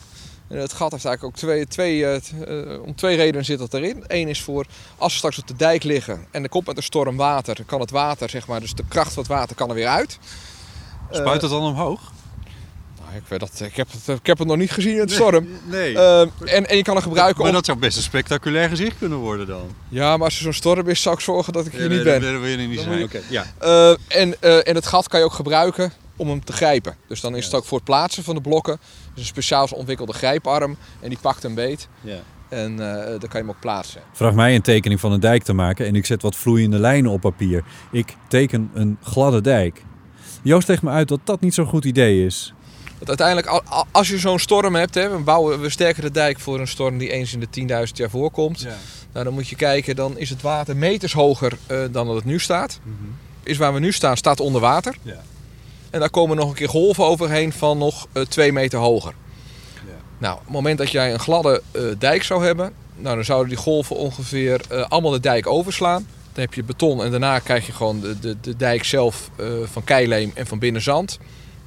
En 0.47 0.57
het 0.57 0.73
gat 0.73 0.91
heeft 0.91 1.05
eigenlijk 1.05 1.35
ook 1.35 1.41
twee, 1.41 1.67
twee 1.67 1.97
uh, 1.99 2.81
om 2.81 2.95
twee 2.95 3.15
redenen 3.15 3.45
zit 3.45 3.59
dat 3.59 3.73
erin. 3.73 4.03
Eén 4.07 4.27
is 4.27 4.41
voor 4.41 4.65
als 4.97 5.11
we 5.11 5.17
straks 5.17 5.37
op 5.39 5.47
de 5.47 5.55
dijk 5.55 5.83
liggen 5.83 6.25
en 6.31 6.43
er 6.43 6.49
komt 6.49 6.67
met 6.67 6.77
een 6.77 6.83
storm 6.83 7.17
water, 7.17 7.55
dan 7.55 7.65
kan 7.65 7.79
het 7.79 7.91
water, 7.91 8.29
zeg 8.29 8.47
maar, 8.47 8.59
dus 8.59 8.73
de 8.73 8.83
kracht 8.87 9.13
van 9.13 9.23
het 9.23 9.31
water 9.31 9.55
kan 9.55 9.69
er 9.69 9.75
weer 9.75 9.87
uit. 9.87 10.19
Spuit 11.11 11.41
het 11.41 11.51
dan 11.51 11.61
omhoog? 11.61 12.11
Nou, 13.09 13.21
ik, 13.21 13.27
weet 13.27 13.39
dat, 13.39 13.61
ik, 13.65 13.75
heb 13.75 13.87
het, 13.91 14.17
ik 14.17 14.25
heb 14.25 14.37
het 14.37 14.47
nog 14.47 14.57
niet 14.57 14.71
gezien 14.71 14.93
in 14.93 14.99
het 14.99 15.11
storm. 15.11 15.47
Nee. 15.65 15.93
Uh, 15.93 16.21
en, 16.21 16.67
en 16.69 16.77
je 16.77 16.83
kan 16.83 16.95
het 16.95 17.03
gebruiken 17.03 17.43
Maar 17.43 17.51
dat 17.51 17.65
zou 17.65 17.77
best 17.77 17.97
een 17.97 18.03
spectaculair 18.03 18.69
gezicht 18.69 18.97
kunnen 18.97 19.17
worden 19.17 19.47
dan. 19.47 19.75
Ja, 19.87 20.17
maar 20.17 20.25
als 20.25 20.35
er 20.35 20.41
zo'n 20.41 20.53
storm 20.53 20.87
is, 20.87 21.01
zou 21.01 21.15
ik 21.15 21.21
zorgen 21.21 21.53
dat 21.53 21.65
ik 21.65 21.71
hier 21.71 21.89
niet 21.89 22.03
ben. 22.03 22.21
Dat 22.21 22.31
wil 22.31 22.45
je 22.45 22.57
niet 22.57 22.79
zijn. 22.79 23.03
Okay. 23.03 23.21
Ja. 23.29 23.45
Uh, 23.61 23.89
en, 24.07 24.35
uh, 24.41 24.67
en 24.67 24.75
het 24.75 24.87
gat 24.87 25.07
kan 25.07 25.19
je 25.19 25.25
ook 25.25 25.33
gebruiken 25.33 25.91
om 26.15 26.29
hem 26.29 26.43
te 26.43 26.53
grijpen. 26.53 26.95
Dus 27.07 27.21
dan 27.21 27.35
is 27.35 27.45
het 27.45 27.53
ook 27.53 27.65
voor 27.65 27.77
het 27.77 27.85
plaatsen 27.85 28.23
van 28.23 28.35
de 28.35 28.41
blokken. 28.41 28.79
Dus 29.13 29.23
een 29.23 29.25
speciaal 29.25 29.67
ontwikkelde 29.73 30.13
grijparm 30.13 30.77
en 30.99 31.09
die 31.09 31.17
pakt 31.21 31.43
een 31.43 31.55
beet. 31.55 31.87
Ja. 32.01 32.19
En 32.49 32.71
uh, 32.71 32.77
dan 32.77 33.19
kan 33.19 33.29
je 33.31 33.37
hem 33.37 33.49
ook 33.49 33.59
plaatsen. 33.59 34.01
Vraag 34.13 34.33
mij 34.33 34.55
een 34.55 34.61
tekening 34.61 34.99
van 34.99 35.11
een 35.11 35.19
dijk 35.19 35.43
te 35.43 35.53
maken 35.53 35.85
en 35.85 35.95
ik 35.95 36.05
zet 36.05 36.21
wat 36.21 36.35
vloeiende 36.35 36.79
lijnen 36.79 37.11
op 37.11 37.21
papier. 37.21 37.63
Ik 37.91 38.15
teken 38.27 38.69
een 38.73 38.97
gladde 39.03 39.41
dijk. 39.41 39.83
Joost 40.41 40.67
legt 40.67 40.81
me 40.81 40.89
uit 40.89 41.07
dat 41.07 41.19
dat 41.23 41.41
niet 41.41 41.53
zo'n 41.53 41.65
goed 41.65 41.85
idee 41.85 42.25
is. 42.25 42.53
Dat 42.99 43.07
uiteindelijk, 43.07 43.63
als 43.91 44.07
je 44.07 44.17
zo'n 44.17 44.39
storm 44.39 44.75
hebt, 44.75 44.95
hè, 44.95 45.09
we, 45.09 45.17
bouwen, 45.17 45.61
we 45.61 45.69
sterken 45.69 46.03
de 46.03 46.11
dijk 46.11 46.39
voor 46.39 46.59
een 46.59 46.67
storm 46.67 46.97
die 46.97 47.11
eens 47.11 47.33
in 47.33 47.39
de 47.39 47.85
10.000 47.87 47.93
jaar 47.93 48.09
voorkomt. 48.09 48.61
Ja. 48.61 48.75
Nou, 49.11 49.25
dan 49.25 49.33
moet 49.33 49.47
je 49.47 49.55
kijken, 49.55 49.95
dan 49.95 50.17
is 50.17 50.29
het 50.29 50.41
water 50.41 50.77
meters 50.77 51.13
hoger 51.13 51.57
uh, 51.71 51.79
dan 51.91 52.07
dat 52.07 52.15
het 52.15 52.25
nu 52.25 52.39
staat. 52.39 52.79
Mm 52.83 52.97
-hmm. 52.99 53.15
Is 53.43 53.57
waar 53.57 53.73
we 53.73 53.79
nu 53.79 53.91
staan, 53.91 54.17
staat 54.17 54.39
onder 54.39 54.61
water. 54.61 54.95
Ja. 55.01 55.21
En 55.89 55.99
daar 55.99 56.09
komen 56.09 56.37
nog 56.37 56.49
een 56.49 56.55
keer 56.55 56.69
golven 56.69 57.05
overheen 57.05 57.53
van 57.53 57.77
nog 57.77 58.07
uh, 58.13 58.23
twee 58.23 58.51
meter 58.51 58.79
hoger. 58.79 59.13
Ja. 59.73 59.93
Nou, 60.17 60.33
op 60.37 60.43
het 60.43 60.53
moment 60.53 60.77
dat 60.77 60.91
jij 60.91 61.13
een 61.13 61.19
gladde 61.19 61.61
uh, 61.71 61.81
dijk 61.97 62.23
zou 62.23 62.45
hebben, 62.45 62.73
nou, 62.95 63.15
dan 63.15 63.25
zouden 63.25 63.49
die 63.49 63.57
golven 63.57 63.95
ongeveer 63.95 64.61
allemaal 64.87 65.11
de 65.11 65.19
dijk 65.19 65.47
overslaan. 65.47 66.07
Dan 66.33 66.43
heb 66.43 66.53
je 66.53 66.63
beton 66.63 67.03
en 67.03 67.11
daarna 67.11 67.39
krijg 67.39 67.65
je 67.65 67.71
gewoon 67.71 67.99
de, 67.99 68.19
de, 68.19 68.35
de 68.41 68.55
dijk 68.55 68.83
zelf 68.83 69.29
van 69.63 69.83
keileem 69.83 70.31
en 70.35 70.47
van 70.47 70.59
binnen 70.59 70.81
zand. 70.81 71.19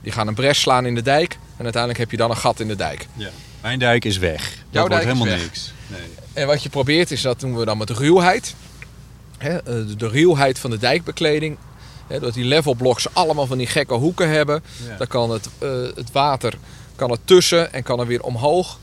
Die 0.03 0.13
gaan 0.13 0.27
een 0.29 0.35
bres 0.35 0.61
slaan 0.61 0.87
in 0.87 0.95
de 0.95 1.03
dijk 1.03 1.39
en 1.57 1.63
uiteindelijk 1.63 2.01
heb 2.03 2.11
je 2.11 2.17
dan 2.17 2.31
een 2.31 2.37
gat 2.37 2.61
in 2.61 2.69
de 2.69 2.77
dijk. 2.77 3.07
Ja. 3.15 3.29
Mijn 3.61 3.79
dijk 3.79 4.05
is 4.05 4.19
weg. 4.19 4.43
Dat 4.43 4.57
Jouw 4.71 4.87
wordt 4.87 4.95
dijk 5.05 5.07
is 5.07 5.19
helemaal 5.19 5.37
weg. 5.39 5.43
niks. 5.45 5.73
Nee. 5.87 6.01
En 6.33 6.47
wat 6.47 6.63
je 6.63 6.69
probeert 6.69 7.11
is, 7.11 7.23
dat 7.23 7.41
doen 7.41 7.57
we 7.57 7.65
dan 7.65 7.79
met 7.79 7.91
ruwheid. 7.91 8.55
Hè, 9.39 9.63
de, 9.97 10.09
ruwheid 10.09 10.59
van 10.59 10.71
de 10.71 10.79
dijkbekleding. 10.79 11.57
Hè, 12.07 12.21
dat 12.21 12.35
die 12.35 12.45
levelblocks 12.45 13.07
allemaal 13.15 13.47
van 13.47 13.59
die 13.59 13.67
gekke 13.67 13.95
hoeken 13.95 14.29
hebben. 14.31 14.63
Ja. 14.89 14.97
Dan 14.97 15.07
kan 15.07 15.31
het, 15.31 15.49
uh, 15.63 15.71
het 15.95 16.13
water 16.13 16.55
kan 16.97 17.11
er 17.11 17.19
tussen 17.25 17.73
en 17.73 17.83
kan 17.83 18.01
er 18.01 18.07
weer 18.07 18.23
omhoog. 18.23 18.79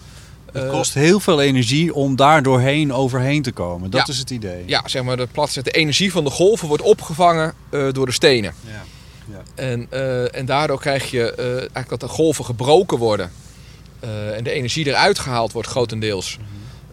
Het 0.52 0.64
Uh, 0.64 0.70
kost 0.70 0.94
heel 0.94 1.20
veel 1.20 1.42
energie 1.42 1.94
om 1.94 2.16
daar 2.16 2.44
doorheen 2.44 2.94
overheen 2.94 3.42
te 3.42 3.52
komen. 3.52 3.90
Dat 3.90 4.08
Ja. 4.08 4.14
is 4.14 4.20
het 4.20 4.30
idee. 4.30 4.64
ja, 4.66 4.82
zeg 4.86 5.04
maar, 5.04 5.18
de, 5.18 5.28
plaats, 5.32 5.54
de 5.54 5.72
energie 5.72 6.12
van 6.12 6.24
de 6.24 6.30
golven 6.30 6.68
wordt 6.68 6.84
opgevangen 6.84 7.54
door 7.92 8.06
de 8.06 8.12
stenen. 8.12 8.54
Ja. 8.66 8.84
En, 9.56 9.88
uh, 9.94 10.36
en 10.36 10.46
daardoor 10.46 10.80
krijg 10.80 11.12
je 11.12 11.36
uh, 11.40 11.46
eigenlijk 11.48 11.90
dat 11.90 12.00
de 12.00 12.08
golven 12.08 12.46
gebroken 12.46 12.98
worden. 12.98 13.32
Uh, 14.04 14.36
en 14.38 14.44
de 14.44 14.52
energie 14.52 14.88
eruit 14.88 15.20
gehaald 15.20 15.52
wordt 15.52 15.68
grotendeels 15.68 16.38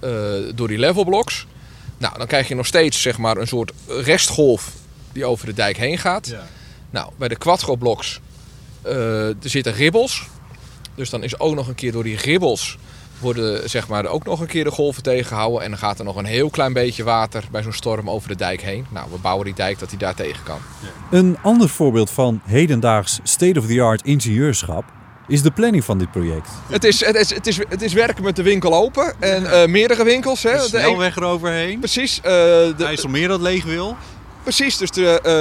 uh, 0.04 0.10
door 0.54 0.68
die 0.68 0.78
levelblocks. 0.78 1.46
Nou, 1.98 2.18
dan 2.18 2.26
krijg 2.26 2.48
je 2.48 2.54
nog 2.54 2.66
steeds 2.66 3.02
zeg 3.02 3.18
maar, 3.18 3.36
een 3.36 3.46
soort 3.46 3.72
restgolf 3.86 4.72
die 5.12 5.24
over 5.24 5.46
de 5.46 5.54
dijk 5.54 5.76
heen 5.76 5.98
gaat. 5.98 6.26
Ja. 6.26 6.46
Nou, 6.90 7.10
bij 7.16 7.28
de 7.28 7.36
quadro-blocks 7.36 8.20
er 8.82 9.34
zitten 9.40 9.72
ribbels. 9.72 10.26
Dus 10.94 11.10
dan 11.10 11.22
is 11.22 11.38
ook 11.38 11.54
nog 11.54 11.68
een 11.68 11.74
keer 11.74 11.92
door 11.92 12.04
die 12.04 12.16
ribbels 12.16 12.78
worden 13.20 13.70
zeg 13.70 13.88
maar, 13.88 14.06
ook 14.06 14.24
nog 14.24 14.40
een 14.40 14.46
keer 14.46 14.64
de 14.64 14.70
golven 14.70 15.02
tegengehouden. 15.02 15.62
En 15.62 15.70
dan 15.70 15.78
gaat 15.78 15.98
er 15.98 16.04
nog 16.04 16.16
een 16.16 16.24
heel 16.24 16.50
klein 16.50 16.72
beetje 16.72 17.04
water 17.04 17.44
bij 17.50 17.62
zo'n 17.62 17.72
storm 17.72 18.10
over 18.10 18.28
de 18.28 18.36
dijk 18.36 18.62
heen. 18.62 18.86
Nou, 18.90 19.06
we 19.10 19.18
bouwen 19.18 19.44
die 19.44 19.54
dijk 19.54 19.78
dat 19.78 19.88
hij 19.88 19.98
daar 19.98 20.14
tegen 20.14 20.42
kan. 20.42 20.58
Een 21.10 21.36
ander 21.42 21.68
voorbeeld 21.68 22.10
van 22.10 22.40
hedendaags 22.44 23.20
state-of-the-art 23.22 24.02
ingenieurschap 24.02 24.84
is 25.28 25.42
de 25.42 25.50
planning 25.50 25.84
van 25.84 25.98
dit 25.98 26.10
project. 26.10 26.48
Het 26.68 26.84
is, 26.84 27.04
het 27.04 27.16
is, 27.16 27.34
het 27.34 27.46
is, 27.46 27.58
het 27.68 27.82
is 27.82 27.92
werken 27.92 28.24
met 28.24 28.36
de 28.36 28.42
winkel 28.42 28.74
open 28.74 29.14
en 29.20 29.42
uh, 29.42 29.66
meerdere 29.66 30.04
winkels. 30.04 30.42
Hè. 30.42 30.52
De 30.52 30.60
snelweg 30.60 31.16
eroverheen. 31.16 31.78
Precies. 31.78 32.16
Uh, 32.18 32.22
de, 32.24 32.74
IJsselmeer 32.78 33.28
dat 33.28 33.40
leeg 33.40 33.64
wil. 33.64 33.96
Precies, 34.42 34.76
dus 34.76 34.90
de, 34.90 35.20
uh, 35.26 35.32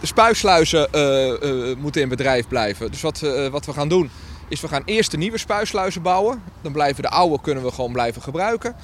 de 0.00 0.06
spuisluizen 0.06 0.88
uh, 0.94 1.76
moeten 1.78 2.02
in 2.02 2.08
bedrijf 2.08 2.48
blijven. 2.48 2.90
Dus 2.90 3.00
wat, 3.00 3.20
wat 3.50 3.66
we 3.66 3.72
gaan 3.72 3.88
doen 3.88 4.10
is 4.48 4.60
we 4.60 4.68
gaan 4.68 4.82
eerst 4.84 5.10
de 5.10 5.16
nieuwe 5.16 5.38
spuisluizen 5.38 6.02
bouwen. 6.02 6.42
Dan 6.60 6.72
blijven 6.72 7.02
de 7.02 7.08
oude 7.08 7.40
kunnen 7.40 7.64
we 7.64 7.70
gewoon 7.70 7.92
blijven 7.92 8.22
gebruiken. 8.22 8.76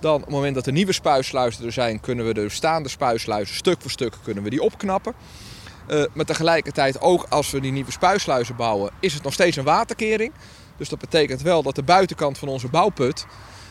Dan 0.00 0.14
op 0.14 0.20
het 0.20 0.30
moment 0.30 0.54
dat 0.54 0.64
de 0.64 0.72
nieuwe 0.72 0.92
spuisluizen 0.92 1.64
er 1.64 1.72
zijn, 1.72 2.00
kunnen 2.00 2.26
we 2.26 2.34
de 2.34 2.42
bestaande 2.42 2.88
spuisluizen 2.88 3.56
stuk 3.56 3.80
voor 3.80 3.90
stuk 3.90 4.14
kunnen 4.22 4.42
we 4.42 4.50
die 4.50 4.62
opknappen. 4.62 5.14
Uh, 5.90 6.04
maar 6.12 6.24
tegelijkertijd 6.24 7.00
ook 7.00 7.26
als 7.28 7.50
we 7.50 7.60
die 7.60 7.72
nieuwe 7.72 7.90
spuisluizen 7.90 8.56
bouwen, 8.56 8.90
is 9.00 9.14
het 9.14 9.22
nog 9.22 9.32
steeds 9.32 9.56
een 9.56 9.64
waterkering. 9.64 10.32
Dus 10.76 10.88
dat 10.88 10.98
betekent 10.98 11.42
wel 11.42 11.62
dat 11.62 11.74
de 11.74 11.82
buitenkant 11.82 12.38
van 12.38 12.48
onze 12.48 12.68
bouwput, 12.68 13.26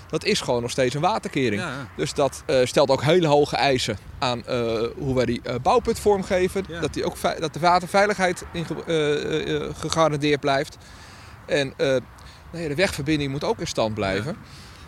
dat 0.10 0.24
is 0.24 0.42
gewoon 0.42 0.62
nog 0.62 0.72
steeds 0.72 0.96
een 0.96 1.02
waterkering. 1.02 1.62
Ja. 1.62 1.88
Dus 1.98 2.14
dat 2.14 2.44
uh, 2.48 2.66
stelt 2.66 2.90
ook 2.90 3.04
hele 3.04 3.28
hoge 3.28 3.56
eisen 3.56 3.98
aan 4.20 4.44
uh, 4.50 4.82
hoe 4.98 5.16
wij 5.16 5.26
die 5.26 5.42
bouwput 5.62 6.00
vormgeven. 6.00 6.66
Ja. 6.68 6.80
Dat, 6.80 6.94
die 6.94 7.06
ook 7.06 7.16
dat 7.40 7.54
de 7.54 7.60
waterveiligheid 7.60 8.44
in, 8.52 8.66
gegarandeerd 9.74 10.40
blijft. 10.40 10.78
En 11.46 11.74
nee, 12.52 12.68
de 12.68 12.76
wegverbinding 12.76 13.32
moet 13.32 13.44
ook 13.44 13.60
in 13.60 13.68
stand 13.68 13.94
blijven. 13.94 14.38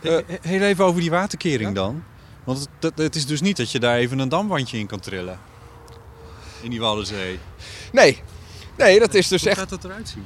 Ja. 0.02 0.22
Heel 0.42 0.62
even 0.62 0.86
over 0.86 1.02
die 1.02 1.10
waterkering 1.10 1.70
ja? 1.70 1.76
dan. 1.76 2.04
Want 2.44 2.60
het, 2.60 2.70
het, 2.80 2.98
het 2.98 3.16
is 3.16 3.26
dus 3.26 3.42
niet 3.42 3.58
dat 3.58 3.72
je 3.72 3.80
daar 3.80 3.98
even 3.98 4.20
een 4.20 4.30
damwandje 4.30 4.78
in 4.78 4.88
kan 4.88 5.00
trillen 5.00 5.40
in 6.62 6.70
die 6.70 6.80
Waddenzee? 6.80 7.40
Nee. 7.92 8.22
Nee, 8.78 9.00
dat 9.00 9.14
is 9.14 9.28
dus 9.28 9.42
Hoe 9.42 9.50
echt... 9.50 9.60
gaat 9.60 9.70
dat 9.70 9.84
eruit 9.84 10.10
zien? 10.10 10.26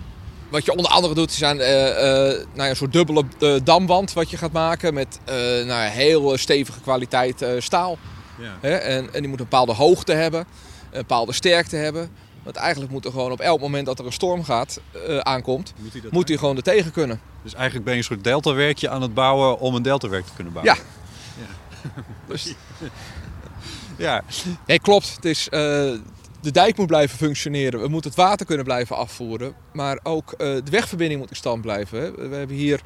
Wat 0.49 0.65
je 0.65 0.71
onder 0.75 0.91
andere 0.91 1.13
doet, 1.13 1.31
is 1.31 1.43
aan, 1.43 1.57
uh, 1.57 1.87
uh, 1.87 1.93
nou 1.93 2.47
ja, 2.55 2.69
een 2.69 2.75
soort 2.75 2.93
dubbele 2.93 3.23
uh, 3.39 3.55
damwand 3.63 4.13
wat 4.13 4.29
je 4.29 4.37
gaat 4.37 4.51
maken 4.51 4.93
met 4.93 5.19
nou 5.25 5.65
ja, 5.67 5.81
heel 5.81 6.37
stevige 6.37 6.81
kwaliteit 6.81 7.45
staal. 7.57 7.97
Ja. 8.37 8.57
Hè? 8.61 8.75
En, 8.75 9.13
en 9.13 9.19
die 9.19 9.29
moet 9.29 9.39
een 9.39 9.45
bepaalde 9.49 9.73
hoogte 9.73 10.13
hebben, 10.13 10.39
een 10.39 10.99
bepaalde 10.99 11.33
sterkte 11.33 11.75
hebben. 11.75 12.09
Want 12.43 12.55
eigenlijk 12.55 12.91
moet 12.91 13.05
er 13.05 13.11
gewoon 13.11 13.31
op 13.31 13.39
elk 13.39 13.59
moment 13.59 13.85
dat 13.85 13.99
er 13.99 14.05
een 14.05 14.11
storm 14.11 14.43
gaat, 14.43 14.81
aankomt, 15.19 15.73
moet 15.77 15.93
hij, 15.93 16.01
moet 16.09 16.27
hij 16.27 16.37
gewoon 16.37 16.55
er 16.55 16.63
tegen 16.63 16.91
kunnen. 16.91 17.21
Dus 17.43 17.53
eigenlijk 17.53 17.85
ben 17.85 17.93
je 17.93 17.99
een 17.99 18.05
soort 18.05 18.23
deltawerkje 18.23 18.89
aan 18.89 19.01
het 19.01 19.13
bouwen 19.13 19.59
om 19.59 19.75
een 19.75 19.81
deltawerk 19.81 20.25
te 20.25 20.33
kunnen 20.35 20.53
bouwen? 20.53 20.75
Ja. 20.75 20.81
ja. 21.41 22.03
dus... 22.33 22.53
ja. 23.97 24.23
Nee, 24.65 24.79
klopt. 24.79 25.15
Het 25.15 25.25
is, 25.25 25.47
de 26.41 26.51
dijk 26.51 26.77
moet 26.77 26.87
blijven 26.87 27.17
functioneren. 27.17 27.81
We 27.81 27.87
moeten 27.87 28.09
het 28.09 28.19
water 28.19 28.45
kunnen 28.45 28.65
blijven 28.65 28.95
afvoeren. 28.95 29.53
Maar 29.73 29.99
ook 30.03 30.31
uh, 30.31 30.37
de 30.37 30.71
wegverbinding 30.71 31.19
moet 31.19 31.29
in 31.29 31.35
stand 31.35 31.61
blijven. 31.61 32.01
Hè. 32.01 32.11
We 32.11 32.35
hebben 32.35 32.55
hier... 32.55 32.81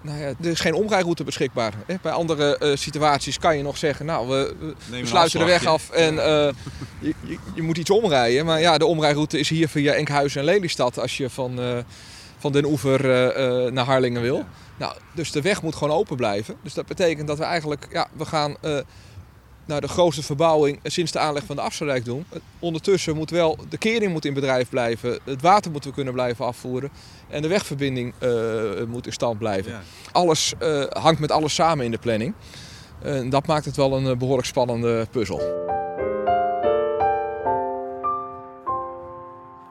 Nou 0.00 0.18
ja, 0.18 0.26
er 0.26 0.46
is 0.46 0.60
geen 0.60 0.74
omrijroute 0.74 1.24
beschikbaar. 1.24 1.72
Hè. 1.86 1.94
Bij 2.02 2.12
andere 2.12 2.58
uh, 2.62 2.76
situaties 2.76 3.38
kan 3.38 3.56
je 3.56 3.62
nog 3.62 3.76
zeggen... 3.76 4.06
Nou, 4.06 4.28
we, 4.28 4.54
we 4.90 5.06
sluiten 5.06 5.38
de 5.38 5.44
weg 5.44 5.66
af 5.66 5.90
en 5.90 6.14
uh, 6.14 6.20
je, 7.00 7.14
je, 7.20 7.38
je, 7.54 7.62
moet 7.62 7.78
iets 7.78 7.90
omrijden. 7.90 8.44
Maar 8.44 8.60
ja, 8.60 8.78
de 8.78 8.86
omrijroute 8.86 9.38
is 9.38 9.48
hier 9.48 9.68
via 9.68 9.92
Enkhuizen 9.92 10.40
en 10.40 10.46
Lelystad... 10.46 10.98
als 10.98 11.16
je 11.16 11.30
van, 11.30 11.60
van 12.38 12.52
Den 12.52 12.64
Oever 12.64 13.02
naar 13.72 13.84
Harlingen 13.84 14.22
wil. 14.22 14.36
Ja. 14.36 14.46
Nou, 14.76 14.96
dus 15.14 15.32
de 15.32 15.42
weg 15.42 15.62
moet 15.62 15.76
gewoon 15.76 15.98
open 15.98 16.16
blijven. 16.16 16.54
Dus 16.62 16.74
dat 16.74 16.86
betekent 16.86 17.28
dat 17.28 17.38
we 17.38 17.44
eigenlijk... 17.44 17.86
Ja, 17.92 18.08
we 18.12 18.24
gaan 18.24 18.56
nou, 19.68 19.80
de 19.80 19.88
grootste 19.88 20.22
verbouwing 20.22 20.80
sinds 20.82 21.12
de 21.12 21.18
aanleg 21.18 21.44
van 21.44 21.56
de 21.56 21.62
Afsluitdijk 21.62 22.04
doen. 22.04 22.24
Ondertussen 22.58 23.16
moet 23.16 23.30
wel 23.30 23.58
de 23.68 23.78
kering 23.78 24.12
moet 24.12 24.24
in 24.24 24.34
bedrijf 24.34 24.68
blijven, 24.68 25.18
het 25.24 25.42
water 25.42 25.70
moeten 25.70 25.90
we 25.90 25.96
kunnen 25.96 26.14
blijven 26.14 26.44
afvoeren 26.44 26.90
en 27.28 27.42
de 27.42 27.48
wegverbinding 27.48 28.14
uh, 28.20 28.30
moet 28.86 29.06
in 29.06 29.12
stand 29.12 29.38
blijven. 29.38 29.72
Ja. 29.72 29.80
Alles 30.12 30.54
uh, 30.62 30.84
hangt 30.88 31.20
met 31.20 31.32
alles 31.32 31.54
samen 31.54 31.84
in 31.84 31.90
de 31.90 31.98
planning. 31.98 32.34
En 33.02 33.30
dat 33.30 33.46
maakt 33.46 33.64
het 33.64 33.76
wel 33.76 33.96
een 33.96 34.04
uh, 34.04 34.16
behoorlijk 34.16 34.46
spannende 34.46 35.06
puzzel. 35.10 35.66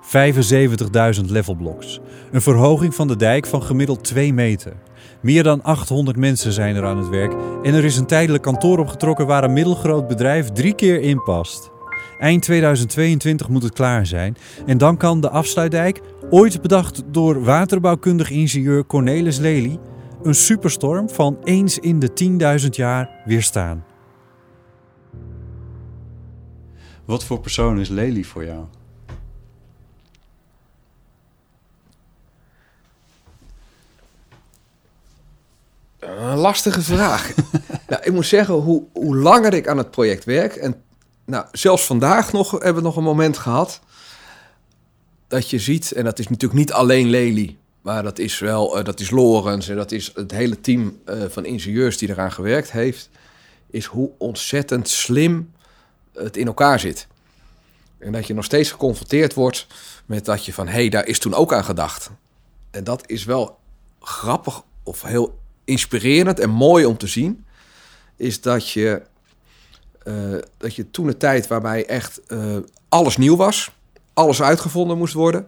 75.000 0.07 1.25
levelblocks. 1.25 1.99
Een 2.31 2.41
verhoging 2.41 2.95
van 2.95 3.07
de 3.07 3.15
dijk 3.15 3.45
van 3.45 3.63
gemiddeld 3.63 4.03
2 4.03 4.33
meter. 4.33 4.73
Meer 5.21 5.43
dan 5.43 5.63
800 5.63 6.17
mensen 6.17 6.51
zijn 6.51 6.75
er 6.75 6.85
aan 6.85 6.97
het 6.97 7.09
werk 7.09 7.33
en 7.63 7.73
er 7.73 7.85
is 7.85 7.97
een 7.97 8.05
tijdelijk 8.05 8.43
kantoor 8.43 8.79
opgetrokken 8.79 9.27
waar 9.27 9.43
een 9.43 9.53
middelgroot 9.53 10.07
bedrijf 10.07 10.49
drie 10.49 10.73
keer 10.73 11.01
in 11.01 11.23
past. 11.23 11.71
Eind 12.19 12.41
2022 12.41 13.49
moet 13.49 13.63
het 13.63 13.73
klaar 13.73 14.05
zijn 14.05 14.37
en 14.65 14.77
dan 14.77 14.97
kan 14.97 15.21
de 15.21 15.29
afsluitdijk, 15.29 16.01
ooit 16.29 16.61
bedacht 16.61 17.03
door 17.11 17.43
waterbouwkundig 17.43 18.29
ingenieur 18.29 18.85
Cornelis 18.85 19.37
Lely, 19.37 19.79
een 20.23 20.35
superstorm 20.35 21.09
van 21.09 21.37
eens 21.43 21.79
in 21.79 21.99
de 21.99 22.59
10.000 22.61 22.67
jaar 22.69 23.09
weerstaan. 23.25 23.85
Wat 27.05 27.23
voor 27.23 27.39
persoon 27.39 27.79
is 27.79 27.89
Lely 27.89 28.23
voor 28.23 28.45
jou? 28.45 28.65
Lastige 36.47 36.81
vraag. 36.81 37.31
nou, 37.89 38.03
ik 38.03 38.11
moet 38.11 38.25
zeggen, 38.25 38.53
hoe, 38.53 38.83
hoe 38.93 39.15
langer 39.15 39.53
ik 39.53 39.67
aan 39.67 39.77
het 39.77 39.91
project 39.91 40.23
werk... 40.23 40.55
en 40.55 40.83
nou, 41.25 41.45
zelfs 41.51 41.85
vandaag 41.85 42.31
nog 42.31 42.51
hebben 42.51 42.75
we 42.75 42.81
nog 42.81 42.95
een 42.95 43.03
moment 43.03 43.37
gehad... 43.37 43.79
dat 45.27 45.49
je 45.49 45.59
ziet, 45.59 45.91
en 45.91 46.03
dat 46.03 46.19
is 46.19 46.27
natuurlijk 46.27 46.59
niet 46.59 46.73
alleen 46.73 47.09
Lely... 47.09 47.57
maar 47.81 48.03
dat 48.03 48.19
is 48.19 48.39
wel, 48.39 48.77
uh, 48.77 48.83
dat 48.83 48.99
is 48.99 49.09
Lorens 49.09 49.69
en 49.69 49.75
dat 49.75 49.91
is 49.91 50.11
het 50.13 50.31
hele 50.31 50.61
team 50.61 50.99
uh, 51.05 51.23
van 51.29 51.45
ingenieurs 51.45 51.97
die 51.97 52.09
eraan 52.09 52.31
gewerkt 52.31 52.71
heeft... 52.71 53.09
is 53.69 53.85
hoe 53.85 54.09
ontzettend 54.17 54.89
slim 54.89 55.51
het 56.13 56.37
in 56.37 56.47
elkaar 56.47 56.79
zit. 56.79 57.07
En 57.99 58.11
dat 58.11 58.27
je 58.27 58.33
nog 58.33 58.45
steeds 58.45 58.71
geconfronteerd 58.71 59.33
wordt 59.33 59.67
met 60.05 60.25
dat 60.25 60.45
je 60.45 60.53
van... 60.53 60.67
hé, 60.67 60.73
hey, 60.73 60.89
daar 60.89 61.07
is 61.07 61.19
toen 61.19 61.33
ook 61.33 61.53
aan 61.53 61.65
gedacht. 61.65 62.09
En 62.71 62.83
dat 62.83 63.09
is 63.09 63.23
wel 63.23 63.57
grappig 63.99 64.63
of 64.83 65.01
heel 65.01 65.45
inspirerend 65.67 66.39
en 66.39 66.49
mooi 66.49 66.85
om 66.85 66.97
te 66.97 67.07
zien, 67.07 67.45
is 68.15 68.41
dat 68.41 68.69
je, 68.69 69.01
uh, 70.03 70.37
dat 70.57 70.75
je 70.75 70.91
toen 70.91 71.07
een 71.07 71.17
tijd 71.17 71.47
waarbij 71.47 71.85
echt 71.85 72.21
uh, 72.27 72.57
alles 72.89 73.17
nieuw 73.17 73.35
was, 73.35 73.71
alles 74.13 74.41
uitgevonden 74.41 74.97
moest 74.97 75.13
worden. 75.13 75.47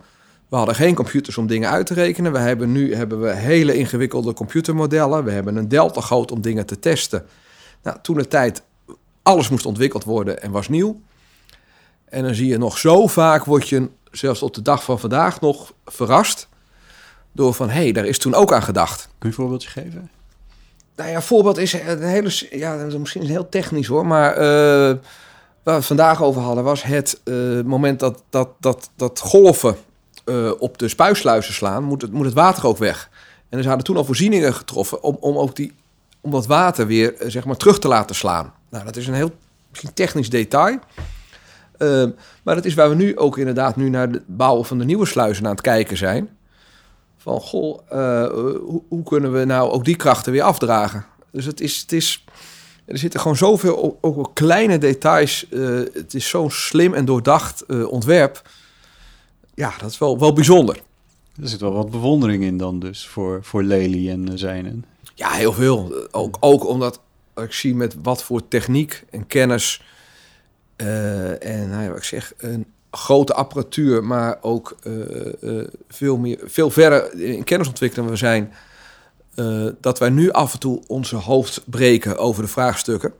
We 0.49 0.55
hadden 0.55 0.75
geen 0.75 0.95
computers 0.95 1.38
om 1.38 1.47
dingen 1.47 1.69
uit 1.69 1.86
te 1.86 1.93
rekenen. 1.93 2.32
We 2.32 2.39
hebben 2.39 2.71
nu 2.71 2.95
hebben 2.95 3.21
we 3.21 3.34
hele 3.34 3.75
ingewikkelde 3.75 4.34
computermodellen. 4.34 5.23
We 5.23 5.32
hebben 5.32 5.55
een 5.55 5.67
delta 5.67 6.01
goot 6.01 6.32
om 6.32 6.41
dingen 6.41 6.65
te 6.65 6.79
testen. 6.79 7.25
Nou, 7.84 7.97
toen 8.01 8.17
de 8.17 8.27
tijd 8.27 8.62
alles 9.23 9.49
moest 9.49 9.65
ontwikkeld 9.65 10.03
worden 10.03 10.41
en 10.41 10.51
was 10.51 10.69
nieuw. 10.69 11.01
En 12.05 12.23
dan 12.23 12.36
zie 12.36 12.47
je 12.47 12.58
nog 12.58 12.77
zo 12.77 13.08
vaak 13.08 13.45
word 13.45 13.69
je 13.69 13.89
zelfs 14.12 14.41
op 14.41 14.53
de 14.53 14.62
dag 14.62 14.84
van 14.84 14.99
vandaag 14.99 15.41
nog 15.41 15.73
verrast. 15.86 16.47
Door 17.39 17.54
van, 17.54 17.69
hé, 17.69 17.82
hey, 17.82 17.91
daar 17.91 18.06
is 18.06 18.17
toen 18.17 18.34
ook 18.34 18.54
aan 18.54 18.63
gedacht. 18.63 19.02
Kun 19.02 19.12
je 19.19 19.28
een 19.28 19.34
voorbeeldje 19.34 19.69
geven? 19.69 20.10
Nou 20.95 21.10
ja, 21.10 21.15
een 21.15 21.21
voorbeeld 21.21 21.58
is 21.58 21.73
een 21.73 22.02
hele, 22.02 22.32
ja, 22.52 22.75
misschien 22.99 23.21
is 23.21 23.30
heel 23.30 23.49
technisch 23.49 23.88
hoor, 23.88 24.06
maar 24.06 24.32
uh, 24.32 24.41
waar 24.41 24.99
we 25.63 25.71
het 25.71 25.86
vandaag 25.86 26.23
over 26.23 26.41
hadden 26.41 26.63
was 26.63 26.84
het 26.84 27.21
uh, 27.23 27.62
moment 27.62 27.99
dat, 27.99 28.23
dat, 28.30 28.49
dat, 28.60 28.89
dat 28.95 29.19
golven 29.19 29.75
uh, 30.25 30.52
op 30.60 30.78
de 30.78 30.88
spuisluizen 30.88 31.54
slaan, 31.54 31.84
moet 31.84 32.02
het, 32.02 32.12
moet 32.12 32.25
het 32.25 32.34
water 32.34 32.67
ook 32.67 32.78
weg. 32.78 33.10
En 33.49 33.58
er 33.58 33.63
zouden 33.63 33.86
toen 33.86 33.97
al 33.97 34.06
voorzieningen 34.06 34.54
getroffen 34.54 35.04
om, 35.04 35.17
om 35.19 35.38
ook 35.38 35.56
die, 35.56 35.73
om 36.21 36.32
dat 36.32 36.45
water 36.45 36.88
weer 36.88 37.15
zeg 37.19 37.45
maar 37.45 37.58
terug 37.58 37.80
te 37.80 37.88
laten 37.88 38.15
slaan. 38.15 38.54
Nou, 38.69 38.86
dat 38.86 38.95
is 38.95 39.08
een 39.08 39.13
heel 39.13 39.32
misschien 39.69 39.93
technisch 39.93 40.30
detail. 40.30 40.80
Maar 42.43 42.56
dat 42.56 42.65
is 42.65 42.73
waar 42.73 42.89
we 42.89 42.95
nu 42.95 43.17
ook 43.17 43.38
inderdaad 43.38 43.75
nu 43.75 43.89
naar 43.89 44.08
het 44.08 44.21
bouwen 44.25 44.65
van 44.65 44.78
de 44.78 44.86
nieuwe 44.86 45.06
sluizen 45.06 45.45
aan 45.45 45.52
het 45.52 45.62
kijken 45.62 45.97
zijn. 45.97 46.30
Van 47.21 47.39
goh, 47.39 47.79
uh, 47.93 48.27
hoe, 48.27 48.82
hoe, 48.88 49.03
kunnen 49.03 49.34
we 49.34 49.45
nou 49.45 49.71
ook 49.71 49.86
die 49.86 49.95
krachten 49.95 50.32
weer 50.32 50.41
afdragen? 50.41 51.05
Dus 51.32 51.45
het 51.45 51.62
is, 51.62 51.77
het 51.82 51.91
is 51.91 52.25
er 52.86 52.97
zitten 52.97 53.19
gewoon 53.19 53.38
zoveel 53.38 53.97
ook, 54.01 54.17
ook 54.17 54.32
kleine 54.34 54.77
details. 54.77 55.45
Uh, 55.49 55.79
het 55.93 56.13
is 56.13 56.29
zo'n 56.29 56.51
slim 56.51 56.93
en 56.93 57.05
doordacht 57.05 57.65
ontwerp. 57.86 58.49
Ja, 59.53 59.73
dat 59.79 59.89
is 59.89 59.97
wel, 59.97 60.19
wel 60.19 60.34
bijzonder. 60.34 60.82
Er 61.41 61.47
zit 61.47 61.60
wel 61.60 61.73
wat 61.73 61.91
bewondering 61.91 62.43
in 62.43 62.58
dan 62.58 62.79
dus 62.79 63.08
voor, 63.08 63.39
voor 63.43 63.63
Lely 63.63 64.10
en 64.10 64.38
zijnen. 64.38 64.86
Ja, 65.15 65.29
heel 65.29 65.53
veel. 65.53 66.08
Ook, 66.12 66.38
ook 66.39 66.67
omdat 66.67 66.99
ik 67.36 67.53
zie 67.53 67.75
met 67.75 67.95
wat 68.01 68.23
voor 68.23 68.47
techniek 68.47 69.05
en 69.10 69.27
kennis 69.27 69.82
uh, 70.77 71.45
en 71.45 71.69
nou 71.69 71.84
ja, 71.84 71.88
wat 71.88 71.97
ik 71.97 72.03
zeg, 72.03 72.34
een 72.38 72.65
grote 72.91 73.34
apparatuur, 73.34 74.04
maar 74.04 74.38
ook 74.41 74.75
uh, 74.84 74.93
uh, 75.41 75.67
veel, 75.88 76.17
meer, 76.17 76.39
veel 76.43 76.69
verder 76.69 77.19
in 77.21 77.43
kennisontwikkeling 77.43 78.10
we 78.10 78.15
zijn, 78.15 78.54
dat 79.82 79.99
wij 79.99 80.10
nu 80.10 80.32
af 80.32 80.54
en 80.54 80.60
toe 80.60 80.82
onze 80.88 81.15
hoofd 81.15 81.62
breken 81.65 82.17
over 82.17 82.43
de 82.43 82.49
vraagstukken. 82.49 83.13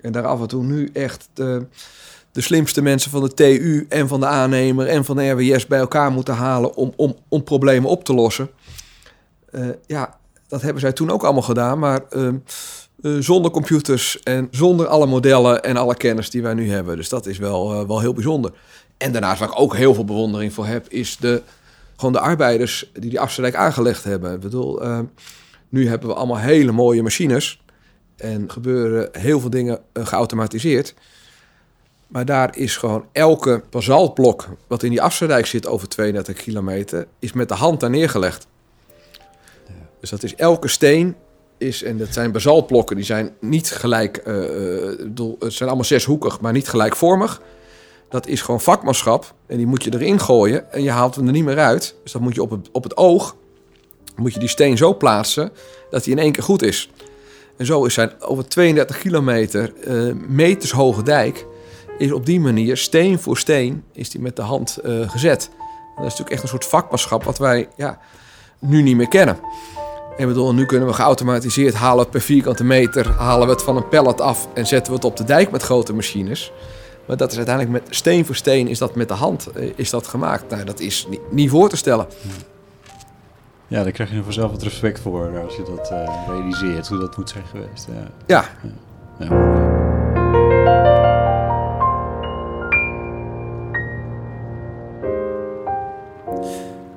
En 0.00 0.12
daar 0.12 0.26
af 0.26 0.40
en 0.40 0.46
toe 0.46 0.64
nu 0.64 0.90
echt 0.92 1.28
de, 1.32 1.66
de 2.32 2.40
slimste 2.40 2.82
mensen 2.82 3.10
van 3.10 3.22
de 3.22 3.34
TU 3.34 3.86
en 3.88 4.08
van 4.08 4.20
de 4.20 4.26
aannemer 4.26 4.86
en 4.86 5.04
van 5.04 5.16
de 5.16 5.30
RWS 5.30 5.66
bij 5.66 5.78
elkaar 5.78 6.12
moeten 6.12 6.34
halen 6.34 6.74
om, 6.74 6.92
om, 6.96 7.16
om 7.28 7.44
problemen 7.44 7.90
op 7.90 8.04
te 8.04 8.14
lossen. 8.14 8.50
ja, 9.86 10.18
dat 10.48 10.62
hebben 10.62 10.80
zij 10.80 10.92
toen 10.92 11.10
ook 11.10 11.22
allemaal 11.22 11.42
gedaan, 11.42 11.78
maar 11.78 12.04
ehm, 12.08 12.36
zonder 13.20 13.50
computers 13.50 14.22
en 14.22 14.48
zonder 14.50 14.86
alle 14.86 15.06
modellen 15.06 15.62
en 15.62 15.76
alle 15.76 15.94
kennis 15.94 16.30
die 16.30 16.42
wij 16.42 16.54
nu 16.54 16.70
hebben. 16.70 16.96
Dus 16.96 17.08
dat 17.08 17.26
is 17.26 17.38
wel, 17.38 17.86
wel 17.86 18.00
heel 18.00 18.12
bijzonder. 18.12 18.52
En 19.02 19.12
daarnaast 19.12 19.38
waar 19.38 19.48
ik 19.48 19.60
ook 19.60 19.76
heel 19.76 19.94
veel 19.94 20.04
bewondering 20.04 20.52
voor 20.52 20.66
heb, 20.66 20.88
is 20.88 21.16
de, 21.16 21.42
gewoon 21.96 22.12
de 22.12 22.20
arbeiders 22.20 22.90
die 22.92 23.10
die 23.10 23.20
afsluiting 23.20 23.64
aangelegd 23.64 24.04
hebben. 24.04 24.34
Ik 24.34 24.40
bedoel, 24.40 24.84
uh, 24.84 24.98
nu 25.68 25.88
hebben 25.88 26.08
we 26.08 26.14
allemaal 26.14 26.38
hele 26.38 26.72
mooie 26.72 27.02
machines 27.02 27.62
en 28.16 28.50
gebeuren 28.50 29.08
heel 29.12 29.40
veel 29.40 29.50
dingen 29.50 29.80
geautomatiseerd. 29.92 30.94
Maar 32.06 32.24
daar 32.24 32.56
is 32.56 32.76
gewoon 32.76 33.06
elke 33.12 33.62
basaltblok 33.70 34.48
wat 34.66 34.82
in 34.82 34.90
die 34.90 35.02
Afsluitdijk 35.02 35.46
zit 35.46 35.66
over 35.66 35.88
32 35.88 36.36
kilometer, 36.36 37.06
is 37.18 37.32
met 37.32 37.48
de 37.48 37.54
hand 37.54 37.80
daar 37.80 37.90
neergelegd. 37.90 38.46
Dus 40.00 40.10
dat 40.10 40.22
is 40.22 40.34
elke 40.34 40.68
steen 40.68 41.14
is, 41.58 41.82
en 41.82 41.98
dat 41.98 42.12
zijn 42.12 42.32
basaltblokken, 42.32 42.96
die 42.96 43.04
zijn 43.04 43.30
niet 43.40 43.70
gelijk, 43.70 44.22
uh, 44.26 44.34
het 45.38 45.52
zijn 45.52 45.68
allemaal 45.68 45.84
zeshoekig, 45.84 46.40
maar 46.40 46.52
niet 46.52 46.68
gelijkvormig. 46.68 47.40
Dat 48.12 48.26
is 48.26 48.42
gewoon 48.42 48.60
vakmanschap 48.60 49.34
en 49.46 49.56
die 49.56 49.66
moet 49.66 49.84
je 49.84 49.92
erin 49.94 50.20
gooien 50.20 50.72
en 50.72 50.82
je 50.82 50.90
haalt 50.90 51.14
hem 51.14 51.26
er 51.26 51.32
niet 51.32 51.44
meer 51.44 51.58
uit. 51.58 51.94
Dus 52.02 52.12
dat 52.12 52.22
moet 52.22 52.34
je 52.34 52.42
op 52.42 52.50
het, 52.50 52.68
op 52.72 52.82
het 52.82 52.96
oog, 52.96 53.36
moet 54.16 54.32
je 54.32 54.38
die 54.38 54.48
steen 54.48 54.76
zo 54.76 54.96
plaatsen 54.96 55.52
dat 55.90 56.04
hij 56.04 56.12
in 56.12 56.18
één 56.18 56.32
keer 56.32 56.42
goed 56.42 56.62
is. 56.62 56.90
En 57.56 57.66
zo 57.66 57.84
is 57.84 57.94
zijn 57.94 58.12
over 58.20 58.48
32 58.48 58.98
kilometer 58.98 59.72
uh, 59.86 60.14
meters 60.28 60.70
hoge 60.70 61.02
dijk, 61.02 61.46
is 61.98 62.12
op 62.12 62.26
die 62.26 62.40
manier 62.40 62.76
steen 62.76 63.18
voor 63.18 63.38
steen 63.38 63.84
is 63.92 64.10
die 64.10 64.20
met 64.20 64.36
de 64.36 64.42
hand 64.42 64.78
uh, 64.84 65.10
gezet. 65.10 65.50
Dat 65.96 66.04
is 66.04 66.10
natuurlijk 66.10 66.30
echt 66.30 66.42
een 66.42 66.48
soort 66.48 66.66
vakmanschap 66.66 67.24
wat 67.24 67.38
wij 67.38 67.68
ja, 67.76 67.98
nu 68.58 68.82
niet 68.82 68.96
meer 68.96 69.08
kennen. 69.08 69.38
En 70.16 70.26
bedoel, 70.26 70.54
nu 70.54 70.66
kunnen 70.66 70.88
we 70.88 70.94
geautomatiseerd 70.94 71.74
halen 71.74 72.08
per 72.08 72.20
vierkante 72.20 72.64
meter, 72.64 73.10
halen 73.10 73.46
we 73.46 73.52
het 73.52 73.62
van 73.62 73.76
een 73.76 73.88
pallet 73.88 74.20
af 74.20 74.48
en 74.54 74.66
zetten 74.66 74.92
we 74.92 74.98
het 74.98 75.06
op 75.06 75.16
de 75.16 75.24
dijk 75.24 75.50
met 75.50 75.62
grote 75.62 75.94
machines. 75.94 76.52
Maar 77.06 77.16
dat 77.16 77.30
is 77.30 77.36
uiteindelijk 77.36 77.84
met 77.84 77.96
steen 77.96 78.24
voor 78.26 78.34
steen 78.34 78.68
is 78.68 78.78
dat 78.78 78.94
met 78.94 79.08
de 79.08 79.14
hand 79.14 79.46
eh, 79.46 79.72
is 79.76 79.90
dat 79.90 80.06
gemaakt. 80.06 80.50
Nou, 80.50 80.64
dat 80.64 80.80
is 80.80 81.06
niet, 81.10 81.20
niet 81.30 81.50
voor 81.50 81.68
te 81.68 81.76
stellen. 81.76 82.06
Ja, 83.66 83.82
daar 83.82 83.92
krijg 83.92 84.10
je 84.10 84.22
vanzelf 84.22 84.50
wat 84.50 84.62
respect 84.62 85.00
voor 85.00 85.40
als 85.44 85.56
je 85.56 85.62
dat 85.62 85.90
uh, 85.92 86.26
realiseert, 86.28 86.88
hoe 86.88 86.98
dat 86.98 87.16
moet 87.16 87.30
zijn 87.30 87.44
geweest. 87.46 87.88
Ja. 87.88 88.10
ja. 88.26 88.44
ja. 89.18 89.26
ja. 89.26 89.70